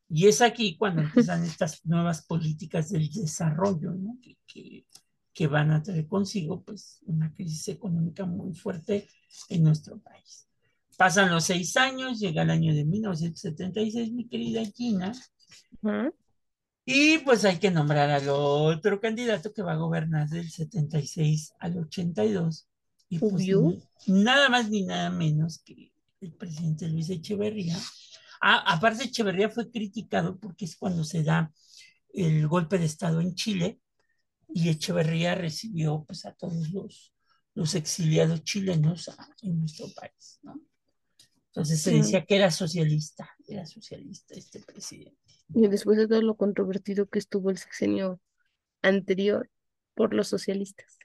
Y 0.09 0.27
es 0.27 0.41
aquí 0.41 0.75
cuando 0.75 1.03
empiezan 1.03 1.43
estas 1.45 1.85
nuevas 1.85 2.25
políticas 2.25 2.89
del 2.89 3.09
desarrollo, 3.09 3.91
¿no? 3.91 4.17
Que, 4.21 4.37
que, 4.45 4.85
que, 5.33 5.47
van 5.47 5.71
a 5.71 5.81
traer 5.81 6.05
consigo, 6.07 6.61
pues, 6.63 6.99
una 7.05 7.33
crisis 7.33 7.69
económica 7.69 8.25
muy 8.25 8.53
fuerte 8.53 9.07
en 9.47 9.63
nuestro 9.63 9.99
país. 9.99 10.47
Pasan 10.97 11.31
los 11.31 11.45
seis 11.45 11.77
años, 11.77 12.19
llega 12.19 12.41
el 12.41 12.49
año 12.49 12.75
de 12.75 12.83
1976, 12.83 14.11
mi 14.11 14.27
querida 14.27 14.65
Gina, 14.65 15.13
uh 15.81 15.87
-huh. 15.87 16.13
y 16.85 17.19
pues 17.19 17.45
hay 17.45 17.57
que 17.57 17.71
nombrar 17.71 18.09
al 18.11 18.27
otro 18.29 18.99
candidato 18.99 19.53
que 19.53 19.63
va 19.63 19.73
a 19.73 19.77
gobernar 19.77 20.27
del 20.27 20.51
76 20.51 21.53
al 21.59 21.77
82, 21.77 22.67
y 23.09 23.19
pues 23.19 23.47
nada 24.07 24.49
más 24.49 24.69
ni 24.69 24.83
nada 24.83 25.09
menos 25.09 25.59
que 25.59 25.90
el 26.21 26.33
presidente 26.33 26.87
Luis 26.87 27.09
Echeverría. 27.09 27.77
Ah, 28.41 28.63
aparte, 28.73 29.05
Echeverría 29.05 29.49
fue 29.49 29.69
criticado 29.69 30.39
porque 30.39 30.65
es 30.65 30.75
cuando 30.75 31.03
se 31.03 31.23
da 31.23 31.51
el 32.13 32.47
golpe 32.47 32.77
de 32.77 32.85
Estado 32.85 33.21
en 33.21 33.35
Chile 33.35 33.79
y 34.53 34.69
Echeverría 34.69 35.35
recibió 35.35 36.03
pues, 36.05 36.25
a 36.25 36.33
todos 36.33 36.69
los, 36.69 37.13
los 37.55 37.75
exiliados 37.75 38.43
chilenos 38.43 39.09
en 39.41 39.59
nuestro 39.59 39.87
país, 39.93 40.39
¿no? 40.43 40.59
Entonces 41.47 41.81
se 41.81 41.91
decía 41.91 42.25
que 42.25 42.37
era 42.37 42.49
socialista, 42.49 43.29
era 43.45 43.65
socialista 43.65 44.35
este 44.35 44.61
presidente. 44.61 45.19
Y 45.53 45.67
después 45.67 45.97
de 45.97 46.07
todo 46.07 46.21
lo 46.21 46.37
controvertido 46.37 47.09
que 47.09 47.19
estuvo 47.19 47.49
el 47.49 47.57
sexenio 47.57 48.21
anterior 48.81 49.49
por 49.93 50.13
los 50.13 50.29
socialistas. 50.29 50.97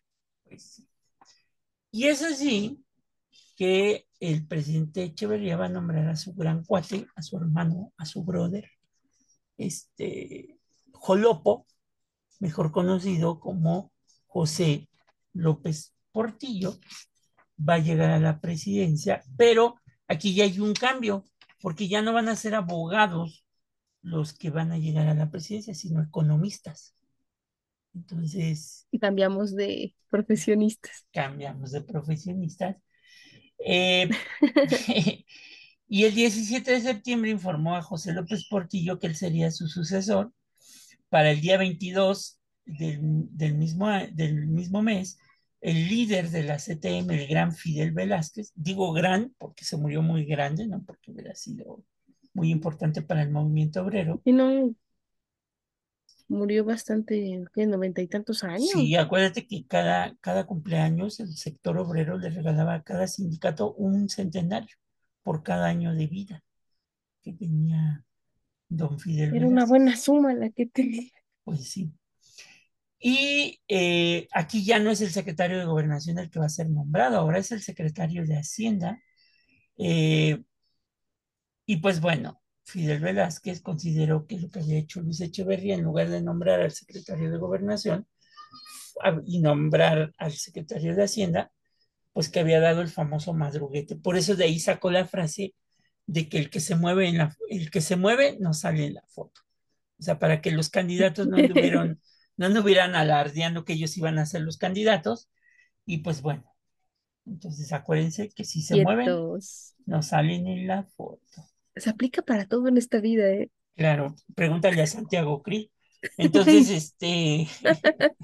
Pues 0.44 0.62
sí. 0.62 0.88
Y 1.90 2.04
es 2.04 2.22
así 2.22 2.85
que 3.56 4.06
el 4.20 4.46
presidente 4.46 5.02
Echeverría 5.02 5.56
va 5.56 5.66
a 5.66 5.70
nombrar 5.70 6.06
a 6.08 6.16
su 6.16 6.34
gran 6.34 6.64
cuate, 6.64 7.06
a 7.16 7.22
su 7.22 7.36
hermano, 7.36 7.92
a 7.96 8.04
su 8.04 8.24
brother, 8.24 8.70
este 9.56 10.58
Jolopo, 10.92 11.66
mejor 12.38 12.70
conocido 12.70 13.40
como 13.40 13.92
José 14.26 14.88
López 15.32 15.94
Portillo, 16.12 16.78
va 17.58 17.74
a 17.74 17.78
llegar 17.78 18.10
a 18.10 18.20
la 18.20 18.40
presidencia, 18.40 19.22
pero 19.36 19.76
aquí 20.06 20.34
ya 20.34 20.44
hay 20.44 20.60
un 20.60 20.74
cambio, 20.74 21.24
porque 21.60 21.88
ya 21.88 22.02
no 22.02 22.12
van 22.12 22.28
a 22.28 22.36
ser 22.36 22.54
abogados 22.54 23.46
los 24.02 24.34
que 24.34 24.50
van 24.50 24.70
a 24.72 24.78
llegar 24.78 25.08
a 25.08 25.14
la 25.14 25.30
presidencia, 25.30 25.74
sino 25.74 26.02
economistas. 26.02 26.94
Entonces. 27.94 28.86
Cambiamos 29.00 29.54
de 29.54 29.96
profesionistas. 30.10 31.06
Cambiamos 31.12 31.72
de 31.72 31.80
profesionistas. 31.80 32.76
Eh, 33.58 34.08
y 35.88 36.04
el 36.04 36.14
17 36.14 36.70
de 36.70 36.80
septiembre 36.80 37.30
informó 37.30 37.76
a 37.76 37.82
José 37.82 38.12
López 38.12 38.46
Portillo 38.48 38.98
que 38.98 39.06
él 39.06 39.16
sería 39.16 39.50
su 39.50 39.68
sucesor. 39.68 40.32
Para 41.08 41.30
el 41.30 41.40
día 41.40 41.58
22 41.58 42.40
del, 42.64 42.98
del, 43.30 43.54
mismo, 43.54 43.88
del 44.12 44.46
mismo 44.46 44.82
mes, 44.82 45.18
el 45.60 45.88
líder 45.88 46.30
de 46.30 46.42
la 46.42 46.58
CTM, 46.58 47.10
el 47.10 47.26
gran 47.28 47.52
Fidel 47.52 47.92
Velázquez, 47.92 48.52
digo 48.54 48.92
gran 48.92 49.34
porque 49.38 49.64
se 49.64 49.76
murió 49.76 50.02
muy 50.02 50.24
grande, 50.24 50.66
no 50.66 50.82
porque 50.84 51.12
hubiera 51.12 51.34
sido 51.34 51.84
muy 52.34 52.50
importante 52.50 53.02
para 53.02 53.22
el 53.22 53.30
movimiento 53.30 53.82
obrero. 53.82 54.20
Y 54.24 54.32
no, 54.32 54.74
murió 56.28 56.64
bastante, 56.64 57.44
¿qué? 57.54 57.66
Noventa 57.66 58.02
y 58.02 58.08
tantos 58.08 58.44
años. 58.44 58.70
Sí, 58.72 58.96
acuérdate 58.96 59.46
que 59.46 59.66
cada, 59.66 60.16
cada 60.20 60.46
cumpleaños 60.46 61.20
el 61.20 61.36
sector 61.36 61.78
obrero 61.78 62.18
le 62.18 62.30
regalaba 62.30 62.74
a 62.74 62.82
cada 62.82 63.06
sindicato 63.06 63.74
un 63.74 64.08
centenario 64.08 64.76
por 65.22 65.42
cada 65.42 65.66
año 65.66 65.94
de 65.94 66.06
vida 66.06 66.44
que 67.22 67.32
tenía 67.32 68.04
don 68.68 68.98
Fidel. 68.98 69.34
Era 69.34 69.46
una 69.46 69.66
buena 69.66 69.96
suma 69.96 70.34
la 70.34 70.50
que 70.50 70.66
tenía. 70.66 71.10
Pues 71.44 71.68
sí. 71.68 71.92
Y 72.98 73.60
eh, 73.68 74.26
aquí 74.32 74.64
ya 74.64 74.78
no 74.78 74.90
es 74.90 75.00
el 75.00 75.10
secretario 75.10 75.58
de 75.58 75.64
Gobernación 75.64 76.18
el 76.18 76.30
que 76.30 76.38
va 76.38 76.46
a 76.46 76.48
ser 76.48 76.70
nombrado, 76.70 77.18
ahora 77.18 77.38
es 77.38 77.52
el 77.52 77.62
secretario 77.62 78.24
de 78.26 78.38
Hacienda. 78.38 79.00
Eh, 79.78 80.42
y 81.66 81.76
pues 81.76 82.00
bueno, 82.00 82.40
Fidel 82.66 82.98
Velázquez 82.98 83.62
consideró 83.62 84.26
que 84.26 84.40
lo 84.40 84.50
que 84.50 84.58
había 84.58 84.78
hecho 84.78 85.00
Luis 85.00 85.20
Echeverría, 85.20 85.76
en 85.76 85.82
lugar 85.82 86.10
de 86.10 86.20
nombrar 86.20 86.60
al 86.60 86.72
secretario 86.72 87.30
de 87.30 87.38
Gobernación 87.38 88.08
y 89.24 89.40
nombrar 89.40 90.12
al 90.18 90.32
secretario 90.32 90.96
de 90.96 91.04
Hacienda, 91.04 91.52
pues 92.12 92.28
que 92.28 92.40
había 92.40 92.60
dado 92.60 92.80
el 92.82 92.88
famoso 92.88 93.34
madruguete. 93.34 93.94
Por 93.94 94.16
eso 94.16 94.34
de 94.34 94.44
ahí 94.44 94.58
sacó 94.58 94.90
la 94.90 95.06
frase 95.06 95.54
de 96.06 96.28
que 96.28 96.38
el 96.38 96.50
que 96.50 96.58
se 96.58 96.74
mueve, 96.74 97.08
en 97.08 97.18
la, 97.18 97.36
el 97.50 97.70
que 97.70 97.80
se 97.80 97.94
mueve 97.94 98.36
no 98.40 98.52
sale 98.52 98.86
en 98.86 98.94
la 98.94 99.04
foto. 99.06 99.42
O 99.98 100.02
sea, 100.02 100.18
para 100.18 100.40
que 100.40 100.50
los 100.50 100.68
candidatos 100.68 101.28
no 101.28 101.36
anduvieron, 101.36 102.00
no 102.36 102.46
anduvieran 102.46 102.96
alardeando 102.96 103.64
que 103.64 103.74
ellos 103.74 103.96
iban 103.96 104.18
a 104.18 104.26
ser 104.26 104.42
los 104.42 104.58
candidatos. 104.58 105.30
Y 105.84 105.98
pues 105.98 106.20
bueno, 106.20 106.52
entonces 107.26 107.72
acuérdense 107.72 108.28
que 108.30 108.44
si 108.44 108.60
se 108.60 108.74
Quietos. 108.74 108.92
mueven, 108.92 109.86
no 109.86 110.02
salen 110.02 110.48
en 110.48 110.66
la 110.66 110.82
foto. 110.82 111.44
Se 111.76 111.90
aplica 111.90 112.22
para 112.22 112.46
todo 112.46 112.68
en 112.68 112.78
esta 112.78 113.00
vida, 113.00 113.28
¿eh? 113.28 113.50
Claro, 113.74 114.16
pregúntale 114.34 114.80
a 114.82 114.86
Santiago 114.86 115.42
Cri. 115.42 115.70
Entonces, 116.18 116.70
este. 116.70 117.46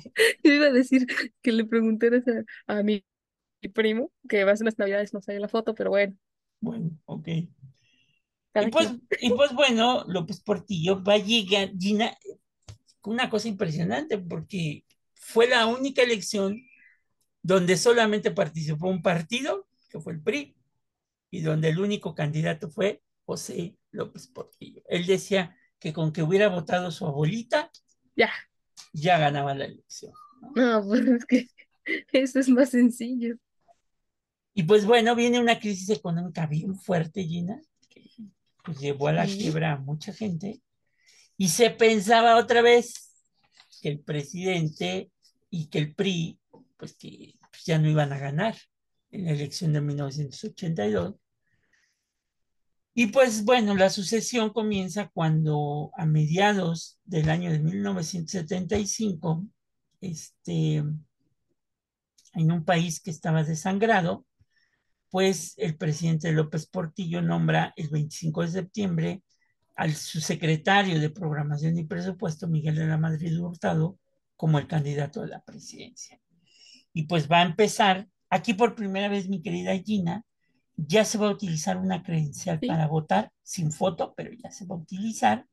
Yo 0.43 0.53
iba 0.53 0.67
a 0.67 0.73
decir 0.73 1.07
que 1.43 1.53
le 1.53 1.65
preguntaras 1.65 2.25
a, 2.29 2.79
a 2.79 2.83
mi, 2.83 3.05
mi, 3.63 3.69
primo, 3.69 4.11
que 4.29 4.45
va 4.45 4.53
a 4.53 4.57
ser 4.57 4.65
unas 4.65 4.79
navidades, 4.79 5.13
no 5.13 5.21
sale 5.21 5.41
la 5.41 5.49
foto, 5.49 5.75
pero 5.75 5.91
bueno. 5.91 6.17
Bueno, 6.61 6.91
ok. 7.05 7.29
Y 7.29 8.71
pues, 8.71 8.93
y 9.21 9.31
pues, 9.31 9.53
bueno, 9.55 10.05
López 10.09 10.41
Portillo 10.41 11.03
va 11.03 11.15
a 11.15 11.19
llegar, 11.19 11.71
Gina, 11.79 12.17
una 13.03 13.31
cosa 13.31 13.49
impresionante, 13.49 14.19
porque 14.19 14.85
fue 15.15 15.49
la 15.49 15.67
única 15.67 16.03
elección 16.03 16.61
donde 17.43 17.77
solamente 17.77 18.31
participó 18.31 18.89
un 18.89 19.03
partido, 19.03 19.67
que 19.89 20.01
fue 20.01 20.13
el 20.13 20.23
PRI, 20.23 20.55
y 21.31 21.41
donde 21.41 21.71
el 21.71 21.81
único 21.81 22.15
candidato 22.15 22.71
fue 22.71 23.03
José 23.25 23.77
López 23.91 24.27
Portillo. 24.29 24.83
Él 24.89 25.07
decía 25.07 25.57
que 25.79 25.93
con 25.93 26.13
que 26.13 26.23
hubiera 26.23 26.49
votado 26.49 26.91
su 26.91 27.07
abuelita, 27.07 27.71
ya, 28.17 28.31
ya 28.93 29.19
ganaba 29.19 29.55
la 29.55 29.65
elección. 29.65 30.13
¿no? 30.41 30.81
no, 30.81 30.87
pues 30.87 31.07
es 31.07 31.25
que 31.25 31.49
eso 32.13 32.39
es 32.39 32.49
más 32.49 32.71
sencillo. 32.71 33.37
Y 34.55 34.65
pues 34.65 34.85
bueno, 34.85 35.15
viene 35.15 35.41
una 35.41 35.59
crisis 35.59 35.89
económica 35.91 36.47
bien 36.47 36.77
fuerte, 36.77 37.25
Gina, 37.25 37.61
que 37.89 38.07
pues 38.63 38.79
llevó 38.79 39.09
a 39.09 39.13
la 39.13 39.27
sí. 39.27 39.39
quiebra 39.39 39.73
a 39.73 39.79
mucha 39.79 40.13
gente. 40.13 40.61
Y 41.39 41.49
se 41.49 41.71
pensaba 41.71 42.37
otra 42.37 42.61
vez 42.61 43.13
que 43.81 43.89
el 43.89 44.01
presidente 44.01 45.11
y 45.51 45.67
que 45.69 45.79
el 45.79 45.95
PRI, 45.95 46.39
pues 46.77 46.95
que 46.95 47.35
pues 47.51 47.65
ya 47.65 47.79
no 47.79 47.89
iban 47.89 48.13
a 48.13 48.19
ganar 48.19 48.57
en 49.11 49.25
la 49.25 49.33
elección 49.33 49.73
de 49.73 49.81
1982. 49.81 51.15
Y 52.95 53.07
pues 53.07 53.45
bueno, 53.45 53.75
la 53.75 53.89
sucesión 53.89 54.51
comienza 54.51 55.09
cuando 55.09 55.91
a 55.97 56.05
mediados 56.05 56.99
del 57.05 57.31
año 57.31 57.51
de 57.51 57.59
1975, 57.59 59.47
este, 60.01 60.77
en 62.35 62.53
un 62.53 62.65
país 62.65 63.01
que 63.01 63.11
estaba 63.11 63.45
desangrado, 63.45 64.27
pues 65.11 65.55
el 65.57 65.77
presidente 65.77 66.33
López 66.33 66.67
Portillo 66.67 67.23
nombra 67.23 67.73
el 67.77 67.89
25 67.89 68.43
de 68.43 68.49
septiembre 68.49 69.23
al 69.77 69.95
subsecretario 69.95 71.01
de 71.01 71.11
Programación 71.11 71.79
y 71.79 71.85
Presupuesto, 71.85 72.47
Miguel 72.47 72.77
de 72.77 72.87
la 72.87 72.99
Madrid 72.99 73.39
Hurtado, 73.41 73.99
como 74.37 74.59
el 74.59 74.67
candidato 74.67 75.23
a 75.23 75.27
la 75.27 75.43
presidencia. 75.43 76.21
Y 76.93 77.05
pues 77.05 77.31
va 77.31 77.39
a 77.39 77.47
empezar, 77.47 78.09
aquí 78.29 78.55
por 78.55 78.75
primera 78.75 79.09
vez, 79.09 79.29
mi 79.29 79.43
querida 79.43 79.79
Gina, 79.79 80.25
ya 80.77 81.05
se 81.05 81.19
va 81.19 81.29
a 81.29 81.33
utilizar 81.33 81.77
una 81.77 82.03
credencial 82.03 82.59
Sí. 82.61 82.67
para 82.67 82.87
votar, 82.87 83.31
sin 83.43 83.73
foto, 83.73 84.15
pero 84.17 84.31
ya 84.33 84.51
se 84.51 84.67
va 84.67 84.75
a 84.75 84.79
utilizar. 84.79 85.47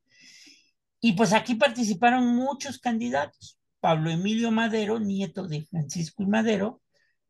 Y 1.02 1.14
pues 1.14 1.34
aquí 1.34 1.56
participaron 1.56 2.36
muchos 2.36 2.80
candidatos. 2.80 3.58
Pablo 3.80 4.10
Emilio 4.10 4.52
Madero, 4.52 5.00
nieto 5.00 5.48
de 5.48 5.64
Francisco 5.64 6.24
y 6.24 6.28
Madero, 6.28 6.82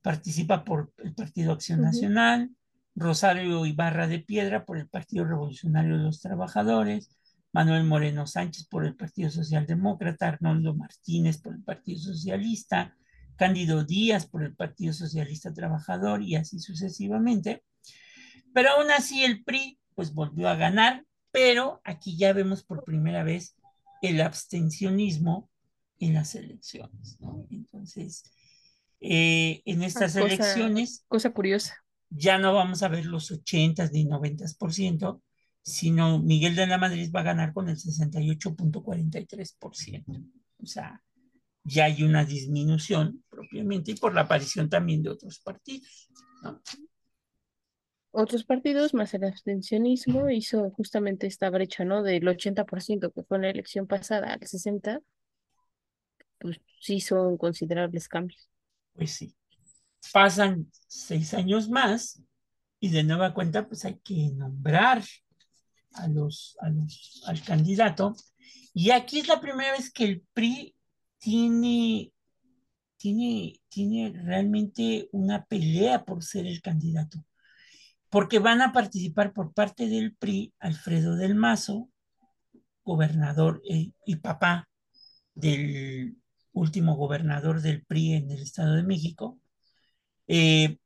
participa 0.01 0.63
por 0.63 0.91
el 0.97 1.13
Partido 1.13 1.53
Acción. 1.53 1.81
Nacional, 1.81 2.49
Rosario 2.95 3.65
Ibarra 3.65 4.07
de 4.07 4.19
Piedra 4.19 4.65
por 4.65 4.77
el 4.77 4.87
Partido 4.89 5.25
Revolucionario 5.25 5.97
de 5.97 6.03
los 6.03 6.21
Trabajadores, 6.21 7.15
Manuel 7.51 7.83
Moreno 7.83 8.25
Sánchez 8.27 8.67
por 8.67 8.85
el 8.85 8.95
Partido 8.95 9.29
Socialdemócrata, 9.29 10.27
Arnoldo 10.27 10.75
Martínez 10.75 11.39
por 11.41 11.53
el 11.53 11.63
Partido 11.63 11.99
Socialista, 11.99 12.95
Cándido 13.35 13.83
Díaz 13.83 14.25
por 14.27 14.43
el 14.43 14.55
Partido 14.55 14.93
Socialista 14.93 15.53
Trabajador 15.53 16.21
y 16.21 16.35
así 16.35 16.59
sucesivamente. 16.59 17.63
Pero 18.53 18.69
aún 18.71 18.91
así 18.91 19.23
el 19.23 19.43
PRI 19.43 19.79
pues 19.95 20.13
volvió 20.13 20.47
a 20.49 20.55
ganar, 20.55 21.05
pero 21.31 21.81
aquí 21.83 22.17
ya 22.17 22.33
vemos 22.33 22.63
por 22.63 22.83
primera 22.83 23.23
vez 23.23 23.55
el 24.01 24.21
abstencionismo 24.21 25.49
en 25.99 26.13
las 26.13 26.35
elecciones, 26.35 27.17
¿no? 27.19 27.45
Entonces, 27.51 28.23
eh, 29.01 29.61
en 29.65 29.83
estas 29.83 30.13
cosa- 30.13 30.25
elecciones 30.25 31.03
Cosa 31.07 31.31
curiosa. 31.31 31.75
ya 32.09 32.37
no 32.37 32.53
vamos 32.53 32.81
a 32.83 32.87
ver 32.87 33.05
los 33.05 33.29
80 33.31 33.89
ni 33.91 34.05
90%, 34.05 35.21
sino 35.61 36.19
Miguel 36.19 36.55
de 36.55 36.67
la 36.67 36.77
Madrid 36.77 37.11
va 37.13 37.19
a 37.19 37.23
ganar 37.23 37.53
con 37.53 37.67
el 37.69 37.77
68.43%. 37.77 40.23
O 40.61 40.65
sea, 40.65 41.01
ya 41.63 41.85
hay 41.85 42.03
una 42.03 42.25
disminución 42.25 43.23
propiamente 43.29 43.91
y 43.91 43.95
por 43.95 44.13
la 44.15 44.21
aparición 44.21 44.69
también 44.69 45.03
de 45.03 45.09
otros 45.09 45.39
partidos. 45.39 46.09
¿no? 46.43 46.61
Otros 48.11 48.43
partidos, 48.43 48.93
más 48.93 49.13
el 49.13 49.23
abstencionismo, 49.23 50.29
hizo 50.29 50.71
justamente 50.71 51.27
esta 51.27 51.49
brecha, 51.49 51.85
¿no? 51.85 52.01
Del 52.01 52.27
80% 52.27 53.13
que 53.13 53.23
fue 53.23 53.37
en 53.37 53.43
la 53.43 53.49
elección 53.51 53.85
pasada 53.85 54.33
al 54.33 54.39
60%, 54.39 55.03
pues 56.39 56.59
sí 56.81 57.01
son 57.01 57.37
considerables 57.37 58.07
cambios. 58.07 58.49
Pues 58.93 59.11
sí. 59.11 59.35
Pasan 60.11 60.71
seis 60.87 61.33
años 61.33 61.69
más 61.69 62.23
y 62.79 62.89
de 62.89 63.03
nueva 63.03 63.33
cuenta 63.33 63.67
pues 63.67 63.85
hay 63.85 63.99
que 63.99 64.31
nombrar 64.33 65.03
a 65.93 66.07
los, 66.07 66.57
a 66.61 66.69
los, 66.69 67.21
al 67.27 67.43
candidato. 67.43 68.15
Y 68.73 68.91
aquí 68.91 69.19
es 69.19 69.27
la 69.27 69.41
primera 69.41 69.71
vez 69.73 69.91
que 69.91 70.05
el 70.05 70.23
PRI 70.33 70.75
tiene, 71.19 72.11
tiene, 72.97 73.59
tiene 73.67 74.13
realmente 74.23 75.09
una 75.11 75.45
pelea 75.45 76.05
por 76.05 76.23
ser 76.23 76.47
el 76.47 76.61
candidato. 76.61 77.23
Porque 78.09 78.39
van 78.39 78.61
a 78.61 78.73
participar 78.73 79.33
por 79.33 79.53
parte 79.53 79.87
del 79.87 80.15
PRI 80.15 80.53
Alfredo 80.59 81.15
del 81.15 81.35
Mazo, 81.35 81.89
gobernador 82.83 83.61
eh, 83.69 83.91
y 84.05 84.15
papá 84.17 84.67
del 85.35 86.17
último 86.51 86.95
gobernador 86.95 87.61
del 87.61 87.85
PRI 87.85 88.13
en 88.13 88.31
el 88.31 88.41
Estado 88.41 88.75
de 88.75 88.83
México. 88.83 89.39
Eh, 90.27 90.77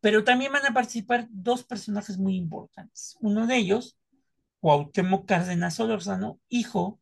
pero 0.00 0.24
también 0.24 0.52
van 0.52 0.66
a 0.66 0.74
participar 0.74 1.26
dos 1.30 1.64
personajes 1.64 2.18
muy 2.18 2.36
importantes. 2.36 3.16
Uno 3.20 3.46
de 3.46 3.56
ellos, 3.56 3.96
Cuauhtémoc 4.60 5.26
Cárdenas 5.26 5.74
Solórzano, 5.74 6.40
hijo 6.48 7.00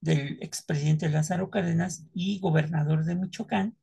del 0.00 0.38
expresidente 0.42 1.08
Lázaro 1.08 1.50
Cárdenas 1.50 2.06
y 2.12 2.38
gobernador 2.38 3.04
de 3.04 3.16
Michoacán, 3.16 3.76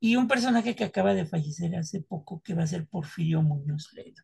y 0.00 0.16
un 0.16 0.28
personaje 0.28 0.74
que 0.74 0.84
acaba 0.84 1.14
de 1.14 1.26
fallecer 1.26 1.76
hace 1.76 2.02
poco, 2.02 2.42
que 2.42 2.54
va 2.54 2.64
a 2.64 2.66
ser 2.66 2.86
Porfirio 2.86 3.42
Muñoz 3.42 3.92
Ledo. 3.92 4.22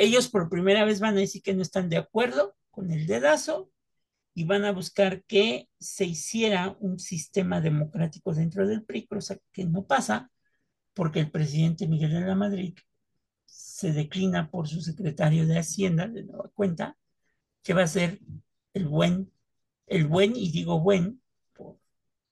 Ellos 0.00 0.28
por 0.28 0.48
primera 0.48 0.84
vez 0.84 1.00
van 1.00 1.16
a 1.16 1.20
decir 1.20 1.42
que 1.42 1.54
no 1.54 1.62
están 1.62 1.88
de 1.88 1.96
acuerdo 1.96 2.56
con 2.70 2.92
el 2.92 3.08
dedazo 3.08 3.68
y 4.32 4.44
van 4.44 4.64
a 4.64 4.70
buscar 4.70 5.24
que 5.24 5.68
se 5.80 6.04
hiciera 6.04 6.76
un 6.78 7.00
sistema 7.00 7.60
democrático 7.60 8.32
dentro 8.32 8.64
del 8.68 8.84
PRI, 8.84 9.08
cosa 9.08 9.36
que 9.50 9.64
no 9.64 9.88
pasa, 9.88 10.30
porque 10.94 11.18
el 11.18 11.32
presidente 11.32 11.88
Miguel 11.88 12.12
de 12.12 12.20
la 12.20 12.36
Madrid 12.36 12.78
se 13.44 13.92
declina 13.92 14.48
por 14.52 14.68
su 14.68 14.82
secretario 14.82 15.48
de 15.48 15.58
Hacienda, 15.58 16.06
de 16.06 16.22
nueva 16.22 16.48
cuenta, 16.54 16.96
que 17.64 17.74
va 17.74 17.82
a 17.82 17.88
ser 17.88 18.20
el 18.74 18.86
buen, 18.86 19.32
el 19.88 20.06
buen, 20.06 20.36
y 20.36 20.52
digo 20.52 20.78
buen, 20.78 21.20
por, 21.52 21.80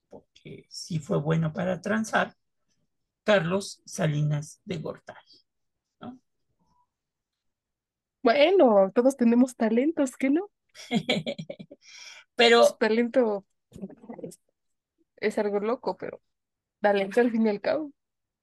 porque 0.08 0.66
sí 0.68 1.00
fue 1.00 1.18
bueno 1.20 1.52
para 1.52 1.80
transar, 1.80 2.32
Carlos 3.24 3.82
Salinas 3.84 4.60
de 4.64 4.78
Gortari. 4.78 5.45
¿No? 8.34 8.44
Bueno, 8.44 8.92
todos 8.94 9.16
tenemos 9.16 9.56
talentos, 9.56 10.16
¿qué 10.16 10.30
no? 10.30 10.50
Pero 12.36 12.64
Su 12.64 12.76
talento 12.76 13.46
es 15.16 15.38
algo 15.38 15.60
loco, 15.60 15.96
pero 15.96 16.20
talento 16.80 17.20
al 17.20 17.30
fin 17.30 17.46
y 17.46 17.50
al 17.50 17.60
cabo. 17.60 17.92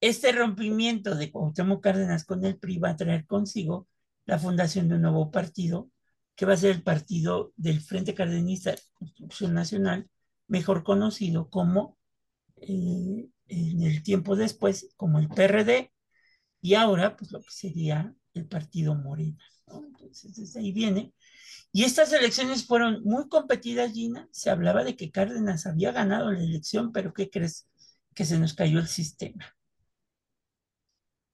este 0.00 0.32
rompimiento 0.32 1.14
de 1.14 1.30
Cuauhtémoc 1.32 1.82
Cárdenas 1.82 2.24
con 2.24 2.44
el 2.44 2.58
PRI 2.58 2.78
va 2.78 2.90
a 2.90 2.96
traer 2.96 3.26
consigo 3.26 3.88
la 4.26 4.38
fundación 4.38 4.88
de 4.88 4.96
un 4.96 5.02
nuevo 5.02 5.30
partido, 5.30 5.90
que 6.36 6.46
va 6.46 6.54
a 6.54 6.56
ser 6.56 6.72
el 6.76 6.82
partido 6.82 7.52
del 7.56 7.80
Frente 7.80 8.14
Cardenista 8.14 8.72
de 8.72 8.80
Construcción 8.94 9.54
Nacional, 9.54 10.08
mejor 10.48 10.84
conocido 10.84 11.48
como, 11.50 11.98
eh, 12.56 13.28
en 13.48 13.82
el 13.82 14.02
tiempo 14.02 14.36
después, 14.36 14.92
como 14.96 15.18
el 15.18 15.28
PRD, 15.28 15.92
y 16.60 16.74
ahora, 16.74 17.16
pues 17.16 17.32
lo 17.32 17.40
que 17.40 17.50
sería 17.50 18.14
el 18.34 18.46
partido 18.48 18.94
Morena. 18.94 19.38
¿No? 19.66 19.84
Entonces, 19.86 20.34
desde 20.36 20.60
ahí 20.60 20.72
viene. 20.72 21.12
Y 21.72 21.84
estas 21.84 22.12
elecciones 22.12 22.66
fueron 22.66 23.02
muy 23.04 23.28
competidas, 23.28 23.92
Gina. 23.92 24.28
Se 24.30 24.50
hablaba 24.50 24.84
de 24.84 24.96
que 24.96 25.10
Cárdenas 25.10 25.66
había 25.66 25.92
ganado 25.92 26.30
la 26.30 26.42
elección, 26.42 26.92
pero 26.92 27.12
¿qué 27.12 27.30
crees? 27.30 27.68
Que 28.14 28.24
se 28.24 28.38
nos 28.38 28.54
cayó 28.54 28.78
el 28.78 28.86
sistema. 28.86 29.54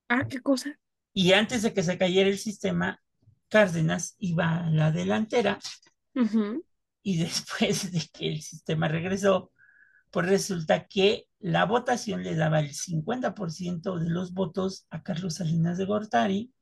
Ah, 0.09 0.27
¿qué 0.29 0.41
cosa? 0.41 0.79
Y 1.13 1.33
antes 1.33 1.63
de 1.63 1.75
que 1.75 1.83
se 1.83 1.99
cayera 1.99 2.29
el 2.29 2.39
sistema, 2.39 3.01
Cárdenas 3.49 4.15
iba 4.19 4.67
a 4.67 4.71
la 4.71 4.93
delantera 4.93 5.59
y 7.03 7.19
después 7.23 7.93
de 7.93 8.03
que 8.13 8.29
el 8.29 8.43
sistema 8.43 8.89
regresó, 8.89 9.53
pues 10.11 10.27
resulta 10.27 10.87
que 10.87 11.27
la 11.39 11.65
votación 11.65 12.23
le 12.23 12.35
daba 12.35 12.61
el 12.61 12.75
50% 12.75 13.99
de 13.99 14.11
los 14.11 14.33
votos 14.33 14.87
a 14.91 15.03
Carlos 15.03 15.37
Salinas 15.37 15.79
de 15.79 15.85
Gortari, 15.85 16.53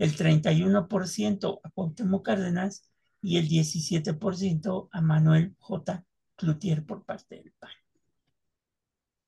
el 0.00 0.16
31% 0.16 1.60
a 1.62 1.70
Cuauhtémoc 1.70 2.24
Cárdenas 2.24 2.90
y 3.20 3.36
el 3.36 3.46
17% 3.48 4.88
a 4.90 5.00
Manuel 5.02 5.54
J. 5.58 6.04
Cloutier 6.36 6.86
por 6.86 7.04
parte 7.04 7.36
del 7.36 7.52
PAN. 7.52 7.70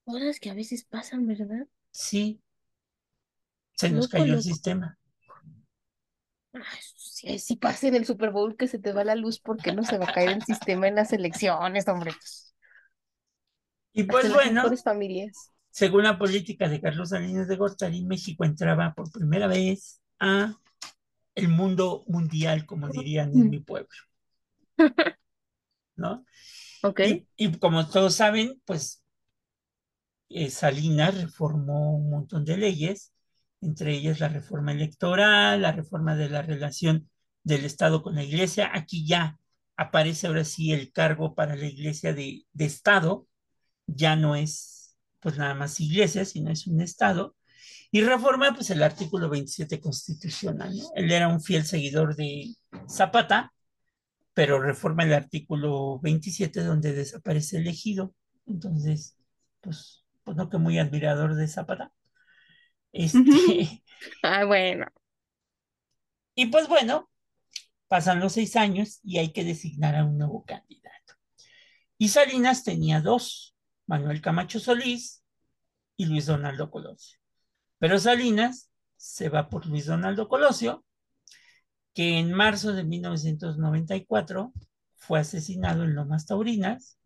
Cosas 0.07 0.41
que 0.41 0.49
a 0.49 0.55
veces 0.55 0.85
pasan, 0.85 1.27
¿verdad? 1.27 1.69
Sí, 1.91 2.41
se 3.75 3.91
nos 3.91 4.07
Loco, 4.07 4.13
cayó 4.13 4.33
el 4.33 4.43
sistema. 4.43 4.99
Ay, 6.55 6.63
si, 6.97 7.39
si 7.39 7.57
pasa 7.57 7.89
en 7.89 7.95
el 7.95 8.07
Super 8.07 8.31
Bowl 8.31 8.57
que 8.57 8.67
se 8.67 8.79
te 8.79 8.95
va 8.95 9.05
la 9.05 9.15
luz, 9.15 9.41
¿por 9.41 9.59
qué 9.59 9.75
no 9.75 9.85
se 9.85 9.99
va 9.99 10.07
a 10.07 10.13
caer 10.13 10.31
el 10.31 10.43
sistema 10.43 10.89
en 10.89 10.95
las 10.95 11.13
elecciones, 11.13 11.87
hombre? 11.87 12.13
Y 13.93 14.05
pues 14.05 14.33
bueno, 14.33 14.65
familias. 14.83 15.51
según 15.71 16.05
la 16.05 16.19
política 16.19 16.67
de 16.67 16.81
Carlos 16.81 17.11
Salinas 17.11 17.47
de 17.47 17.57
Gortari, 17.57 18.07
México 18.07 18.47
entraba 18.47 18.95
por 18.95 19.13
primera 19.13 19.47
vez 19.49 20.01
a 20.19 20.57
el 21.35 21.49
mundo 21.49 22.05
mundial, 22.07 22.67
como 22.67 22.89
dirían 22.89 23.33
en 23.33 23.51
mi 23.51 23.61
pueblo. 23.61 23.89
¿No? 25.97 26.25
Ok. 26.85 27.01
Y, 27.07 27.29
y 27.37 27.59
como 27.61 27.89
todos 27.89 28.17
saben, 28.17 28.61
pues 28.65 29.05
eh, 30.35 30.51
Salinas 30.51 31.15
reformó 31.21 31.95
un 31.97 32.11
montón 32.11 32.45
de 32.45 32.57
leyes, 32.57 33.13
entre 33.61 33.93
ellas 33.95 34.19
la 34.21 34.29
reforma 34.29 34.73
electoral, 34.73 35.63
la 35.63 35.73
reforma 35.73 36.17
de 36.17 36.29
la 36.29 36.43
relación 36.43 37.09
del 37.45 37.65
Estado 37.65 38.03
con 38.03 38.15
la 38.15 38.25
Iglesia. 38.25 38.71
Aquí 38.75 39.07
ya 39.07 39.39
aparece 39.77 40.27
ahora 40.27 40.45
sí 40.45 40.73
el 40.73 40.93
cargo 40.93 41.35
para 41.35 41.55
la 41.55 41.67
Iglesia 41.67 42.15
de, 42.15 42.47
de 42.53 42.65
Estado, 42.65 43.29
ya 43.87 44.17
no 44.17 44.37
es 44.37 44.97
pues 45.21 45.39
nada 45.39 45.55
más 45.55 45.81
Iglesia, 45.81 46.25
sino 46.25 46.51
es 46.51 46.67
un 46.67 46.81
Estado. 46.81 47.37
Y 47.93 48.01
reforma 48.01 48.55
pues 48.55 48.71
el 48.71 48.83
artículo 48.83 49.29
27 49.29 49.79
constitucional, 49.81 50.75
¿no? 50.75 50.85
Él 50.97 51.13
era 51.13 51.29
un 51.29 51.43
fiel 51.43 51.67
seguidor 51.67 52.17
de 52.17 52.55
Zapata, 52.89 53.53
pero 54.35 54.61
reforma 54.61 55.05
el 55.05 55.13
artículo 55.13 56.01
27 56.01 56.65
donde 56.65 56.95
desaparece 56.95 57.59
el 57.59 57.69
ejido. 57.69 58.15
Entonces, 58.47 59.19
pues, 59.61 60.05
pues 60.25 60.37
no 60.37 60.49
que 60.49 60.57
muy 60.59 60.79
admirador 60.79 61.35
de 61.35 61.47
Zapata. 61.49 61.93
Este, 62.93 63.21
Ah, 64.23 64.45
bueno. 64.47 64.87
y 66.35 66.47
pues 66.47 66.69
bueno, 66.69 67.11
pasan 67.89 68.21
los 68.21 68.33
seis 68.33 68.57
años 68.57 69.01
y 69.05 69.19
hay 69.19 69.33
que 69.33 69.45
designar 69.45 69.97
a 69.97 70.05
un 70.05 70.19
nuevo 70.19 70.45
candidato. 70.45 71.15
Y 71.99 72.09
Salinas 72.09 72.65
tenía 72.65 73.01
dos, 73.01 73.55
Manuel 73.87 74.21
Camacho 74.21 74.61
Solís 74.61 75.23
y 75.97 76.07
Luis 76.07 76.27
Donaldo 76.27 76.71
Colosio. 76.71 77.22
Pero 77.83 77.99
Salinas 77.99 78.71
se 78.97 79.29
va 79.29 79.49
por 79.49 79.67
Luis 79.67 79.87
Donaldo 79.87 80.29
Colosio, 80.29 80.85
que 81.93 82.21
en 82.21 82.33
marzo 82.33 82.73
de 82.73 82.85
1994 82.85 84.53
fue 84.95 85.19
asesinado 85.19 85.83
en 85.83 85.97
Lomas 85.97 86.27
Taurinas 86.27 86.97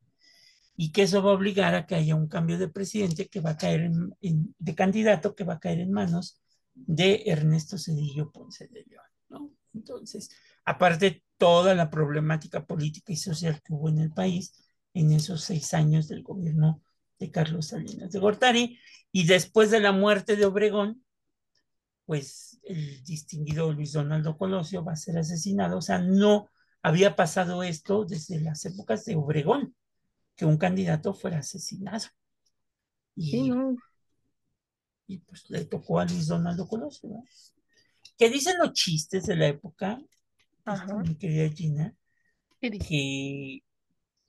y 0.76 0.92
que 0.92 1.04
eso 1.04 1.22
va 1.22 1.30
a 1.30 1.34
obligar 1.34 1.74
a 1.74 1.86
que 1.86 1.94
haya 1.94 2.14
un 2.14 2.28
cambio 2.28 2.58
de 2.58 2.68
presidente 2.68 3.26
que 3.28 3.40
va 3.40 3.52
a 3.52 3.56
caer 3.56 3.90
en, 4.20 4.54
de 4.58 4.74
candidato 4.74 5.34
que 5.34 5.44
va 5.44 5.54
a 5.54 5.60
caer 5.60 5.80
en 5.80 5.92
manos 5.92 6.42
de 6.74 7.22
Ernesto 7.24 7.78
Cedillo 7.78 8.30
Ponce 8.30 8.68
de 8.68 8.84
León. 8.84 9.56
Entonces, 9.72 10.28
aparte 10.66 11.24
toda 11.38 11.74
la 11.74 11.88
problemática 11.88 12.66
política 12.66 13.14
y 13.14 13.16
social 13.16 13.62
que 13.64 13.72
hubo 13.72 13.88
en 13.88 14.00
el 14.00 14.12
país 14.12 14.52
en 14.92 15.12
esos 15.12 15.42
seis 15.42 15.72
años 15.72 16.06
del 16.06 16.22
gobierno 16.22 16.82
de 17.18 17.30
Carlos 17.30 17.68
Salinas 17.68 18.12
de 18.12 18.18
Gortari, 18.18 18.78
y 19.12 19.26
después 19.26 19.70
de 19.70 19.80
la 19.80 19.92
muerte 19.92 20.36
de 20.36 20.44
Obregón, 20.44 21.04
pues 22.04 22.60
el 22.62 23.02
distinguido 23.04 23.72
Luis 23.72 23.92
Donaldo 23.92 24.36
Colosio 24.36 24.84
va 24.84 24.92
a 24.92 24.96
ser 24.96 25.18
asesinado, 25.18 25.78
o 25.78 25.82
sea, 25.82 25.98
no 25.98 26.50
había 26.82 27.16
pasado 27.16 27.62
esto 27.62 28.04
desde 28.04 28.40
las 28.40 28.64
épocas 28.64 29.04
de 29.04 29.16
Obregón, 29.16 29.74
que 30.36 30.44
un 30.44 30.58
candidato 30.58 31.14
fuera 31.14 31.38
asesinado. 31.38 32.06
Y, 33.16 33.30
Sí, 33.30 33.48
¿no? 33.48 33.76
y 35.08 35.18
pues 35.18 35.48
le 35.50 35.64
tocó 35.64 35.98
a 35.98 36.04
Luis 36.04 36.26
Donaldo 36.26 36.68
Colosio. 36.68 37.08
¿no? 37.08 37.24
Que 38.18 38.28
dicen 38.30 38.56
los 38.58 38.72
chistes 38.72 39.26
de 39.26 39.36
la 39.36 39.48
época, 39.48 39.98
Ajá. 40.64 40.96
mi 40.98 41.16
querida 41.16 41.48
Gina, 41.48 41.94
que 42.60 43.62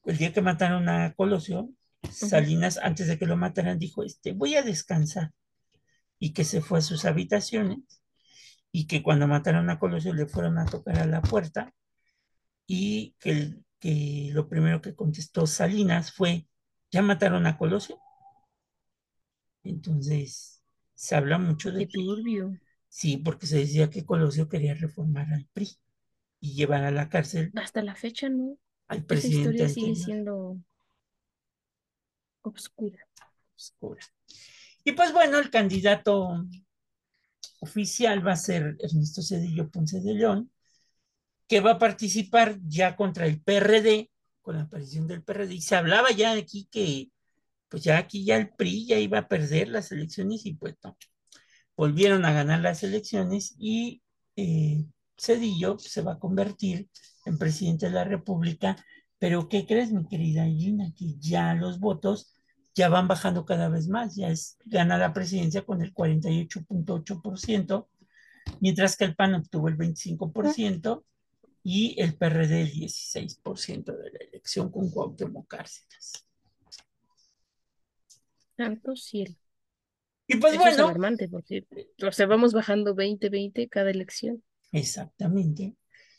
el 0.06 0.18
día 0.18 0.34
que 0.34 0.42
mataron 0.42 0.88
a 0.90 1.14
Colosio, 1.14 1.70
Salinas, 2.12 2.78
antes 2.78 3.08
de 3.08 3.18
que 3.20 3.26
lo 3.26 3.38
mataran, 3.38 3.80
dijo, 3.80 4.04
este, 4.04 4.34
voy 4.34 4.56
a 4.56 4.64
descansar. 4.64 5.32
Y 6.20 6.34
que 6.34 6.44
se 6.46 6.62
fue 6.62 6.80
a 6.80 6.82
sus 6.82 7.06
habitaciones 7.06 7.80
y 8.72 8.88
que 8.88 9.04
cuando 9.04 9.28
mataron 9.28 9.70
a 9.70 9.80
Colosio 9.80 10.14
le 10.14 10.28
fueron 10.28 10.58
a 10.60 10.66
tocar 10.66 11.00
a 11.00 11.06
la 11.08 11.22
puerta 11.22 11.74
y 12.68 13.16
que, 13.20 13.56
que 13.80 14.30
lo 14.34 14.50
primero 14.50 14.82
que 14.82 14.96
contestó 14.96 15.48
Salinas 15.48 16.14
fue, 16.14 16.48
¿ya 16.92 17.02
mataron 17.02 17.48
a 17.48 17.58
Colosio? 17.58 18.00
Entonces, 19.64 20.64
se 20.96 21.16
habla 21.16 21.38
mucho 21.38 21.72
de 21.72 21.86
turbio. 21.86 22.58
Sí, 22.90 23.16
porque 23.18 23.48
se 23.48 23.60
decía 23.60 23.90
que 23.90 24.06
Colosio 24.06 24.50
quería 24.50 24.74
reformar 24.74 25.32
al 25.34 25.48
PRI 25.54 25.70
y 26.42 26.54
llevar 26.56 26.84
a 26.84 26.92
la 26.92 27.10
cárcel 27.10 27.56
Hasta 27.56 27.82
la 27.84 27.94
fecha, 27.96 28.30
¿no? 28.30 28.58
al 28.90 29.06
Esa 29.10 29.28
presidente 29.28 29.28
historia 29.28 29.70
sigue 29.70 29.94
anterior. 29.94 29.96
siendo 29.96 30.58
obscura. 32.48 33.06
oscura. 33.56 34.02
Y 34.84 34.94
pues 34.94 35.12
bueno, 35.14 35.38
el 35.40 35.50
candidato 35.50 36.46
oficial 37.60 38.26
va 38.26 38.34
a 38.34 38.38
ser 38.38 38.78
Ernesto 38.80 39.22
Cedillo 39.22 39.70
Ponce 39.70 40.00
de 40.02 40.14
León, 40.14 40.52
que 41.48 41.62
va 41.62 41.72
a 41.72 41.80
participar 41.80 42.58
ya 42.66 42.96
contra 42.96 43.26
el 43.26 43.42
PRD, 43.42 44.10
con 44.42 44.56
la 44.56 44.64
aparición 44.64 45.08
del 45.08 45.24
PRD, 45.24 45.56
y 45.56 45.62
se 45.62 45.76
hablaba 45.76 46.12
ya 46.12 46.34
aquí 46.34 46.68
que, 46.72 47.10
pues 47.70 47.84
ya 47.84 47.98
aquí 47.98 48.26
ya 48.26 48.38
el 48.38 48.50
PRI 48.50 48.86
ya 48.88 49.00
iba 49.00 49.20
a 49.20 49.28
perder 49.28 49.70
las 49.70 49.92
elecciones 49.92 50.46
y 50.46 50.54
pues 50.54 50.76
no, 50.84 50.98
volvieron 51.76 52.26
a 52.26 52.34
ganar 52.34 52.62
las 52.62 52.84
elecciones 52.84 53.56
y 53.60 54.02
eh, 54.36 54.86
Cedillo 55.18 55.78
se 55.80 56.02
va 56.02 56.14
a 56.14 56.20
convertir 56.20 56.90
en 57.26 57.38
presidente 57.38 57.88
de 57.88 57.94
la 57.94 58.04
República, 58.04 58.78
pero 59.20 59.50
¿qué 59.50 59.66
crees, 59.66 59.92
mi 59.92 60.08
querida 60.08 60.46
Gina? 60.46 60.94
Que 60.96 61.16
ya 61.20 61.54
los 61.56 61.80
votos 61.80 62.34
ya 62.78 62.90
van 62.90 63.08
bajando 63.08 63.44
cada 63.44 63.70
vez 63.70 63.88
más, 63.88 64.16
ya 64.16 64.30
es, 64.30 64.60
gana 64.66 65.00
la 65.00 65.12
presidencia 65.12 65.64
con 65.66 65.82
el 65.82 65.96
48.8%, 65.96 67.88
mientras 68.60 68.96
que 68.96 69.06
el 69.06 69.16
PAN 69.16 69.34
obtuvo 69.34 69.68
el 69.68 69.78
25% 69.78 71.04
y 71.64 72.00
el 72.00 72.16
PRD 72.16 72.62
el 72.62 72.72
16% 72.72 73.84
de 73.84 74.12
la 74.12 74.20
elección 74.30 74.72
con 74.72 74.92
Cuauhtémoc 74.92 75.48
Cárcenas. 75.48 76.28
Santo 78.56 78.96
cielo. 78.96 79.34
Y 80.28 80.36
pues 80.36 80.54
Eso 80.54 80.62
es 80.62 80.76
bueno, 80.76 80.86
alarmante 80.86 81.28
porque, 81.30 81.66
o 82.06 82.12
sea, 82.12 82.28
vamos 82.28 82.54
bajando 82.54 82.94
20, 82.94 83.30
20 83.30 83.70
cada 83.70 83.90
elección. 83.90 84.44
Exactamente. 84.72 85.76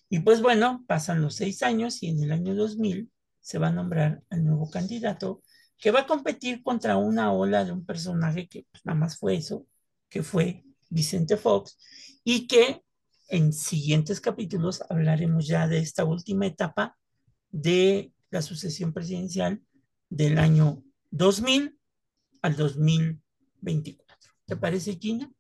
Y 0.09 0.19
pues 0.21 0.43
bueno, 0.43 0.85
pasan 0.89 1.23
los 1.23 1.37
seis 1.37 1.63
años 1.63 2.03
y 2.03 2.09
en 2.09 2.21
el 2.21 2.33
año 2.33 2.57
2000 2.57 3.13
se 3.39 3.59
va 3.59 3.69
a 3.69 3.73
nombrar 3.73 4.23
al 4.31 4.45
nuevo 4.45 4.69
candidato 4.71 5.41
que 5.79 5.91
va 5.91 6.01
a 6.01 6.07
competir 6.07 6.63
contra 6.63 6.97
una 6.97 7.33
ola 7.33 7.65
de 7.65 7.73
un 7.73 7.87
personaje 7.87 8.49
que 8.49 8.67
pues, 8.71 8.85
nada 8.85 8.99
más 8.99 9.19
fue 9.19 9.37
eso, 9.37 9.67
que 10.09 10.23
fue 10.23 10.65
Vicente 10.91 11.37
Fox, 11.37 11.79
y 12.25 12.47
que 12.47 12.83
en 13.29 13.53
siguientes 13.53 14.21
capítulos 14.21 14.83
hablaremos 14.89 15.47
ya 15.47 15.69
de 15.69 15.79
esta 15.79 16.05
última 16.05 16.47
etapa 16.47 16.97
de 17.51 18.13
la 18.31 18.43
sucesión 18.43 18.93
presidencial 18.93 19.63
del 20.09 20.39
año 20.39 20.83
2000 21.11 21.79
al 22.43 22.57
2024. 22.57 24.33
¿Te 24.47 24.57
parece, 24.57 24.97
Gina? 24.97 25.31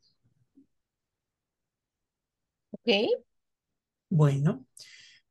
¿Ok? 2.70 2.88
Bueno, 4.10 4.66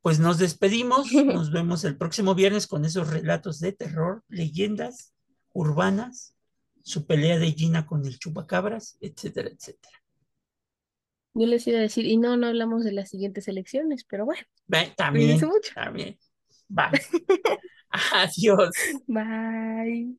pues 0.08 0.20
nos 0.20 0.38
despedimos, 0.38 1.12
nos 1.26 1.52
vemos 1.52 1.84
el 1.84 1.98
próximo 1.98 2.34
viernes 2.34 2.66
con 2.66 2.86
esos 2.86 3.10
relatos 3.10 3.60
de 3.60 3.74
terror, 3.74 4.24
leyendas 4.30 5.14
urbanas, 5.52 6.34
su 6.82 7.06
pelea 7.06 7.38
de 7.38 7.52
Gina 7.52 7.86
con 7.86 8.06
el 8.06 8.18
chupacabras, 8.18 8.98
etcétera, 9.02 9.50
etcétera. 9.50 10.02
Yo 11.34 11.46
les 11.46 11.68
iba 11.68 11.80
a 11.80 11.82
decir, 11.82 12.06
y 12.06 12.16
no, 12.16 12.38
no 12.38 12.48
hablamos 12.48 12.86
de 12.86 12.94
las 12.94 13.10
siguientes 13.10 13.50
elecciones, 13.50 14.06
pero 14.06 14.24
bueno, 14.24 14.44
También, 14.96 15.42
mucho. 15.42 15.74
también. 15.76 16.18
Bye. 16.70 17.02
Adiós. 18.14 18.76
Bye. 19.08 20.16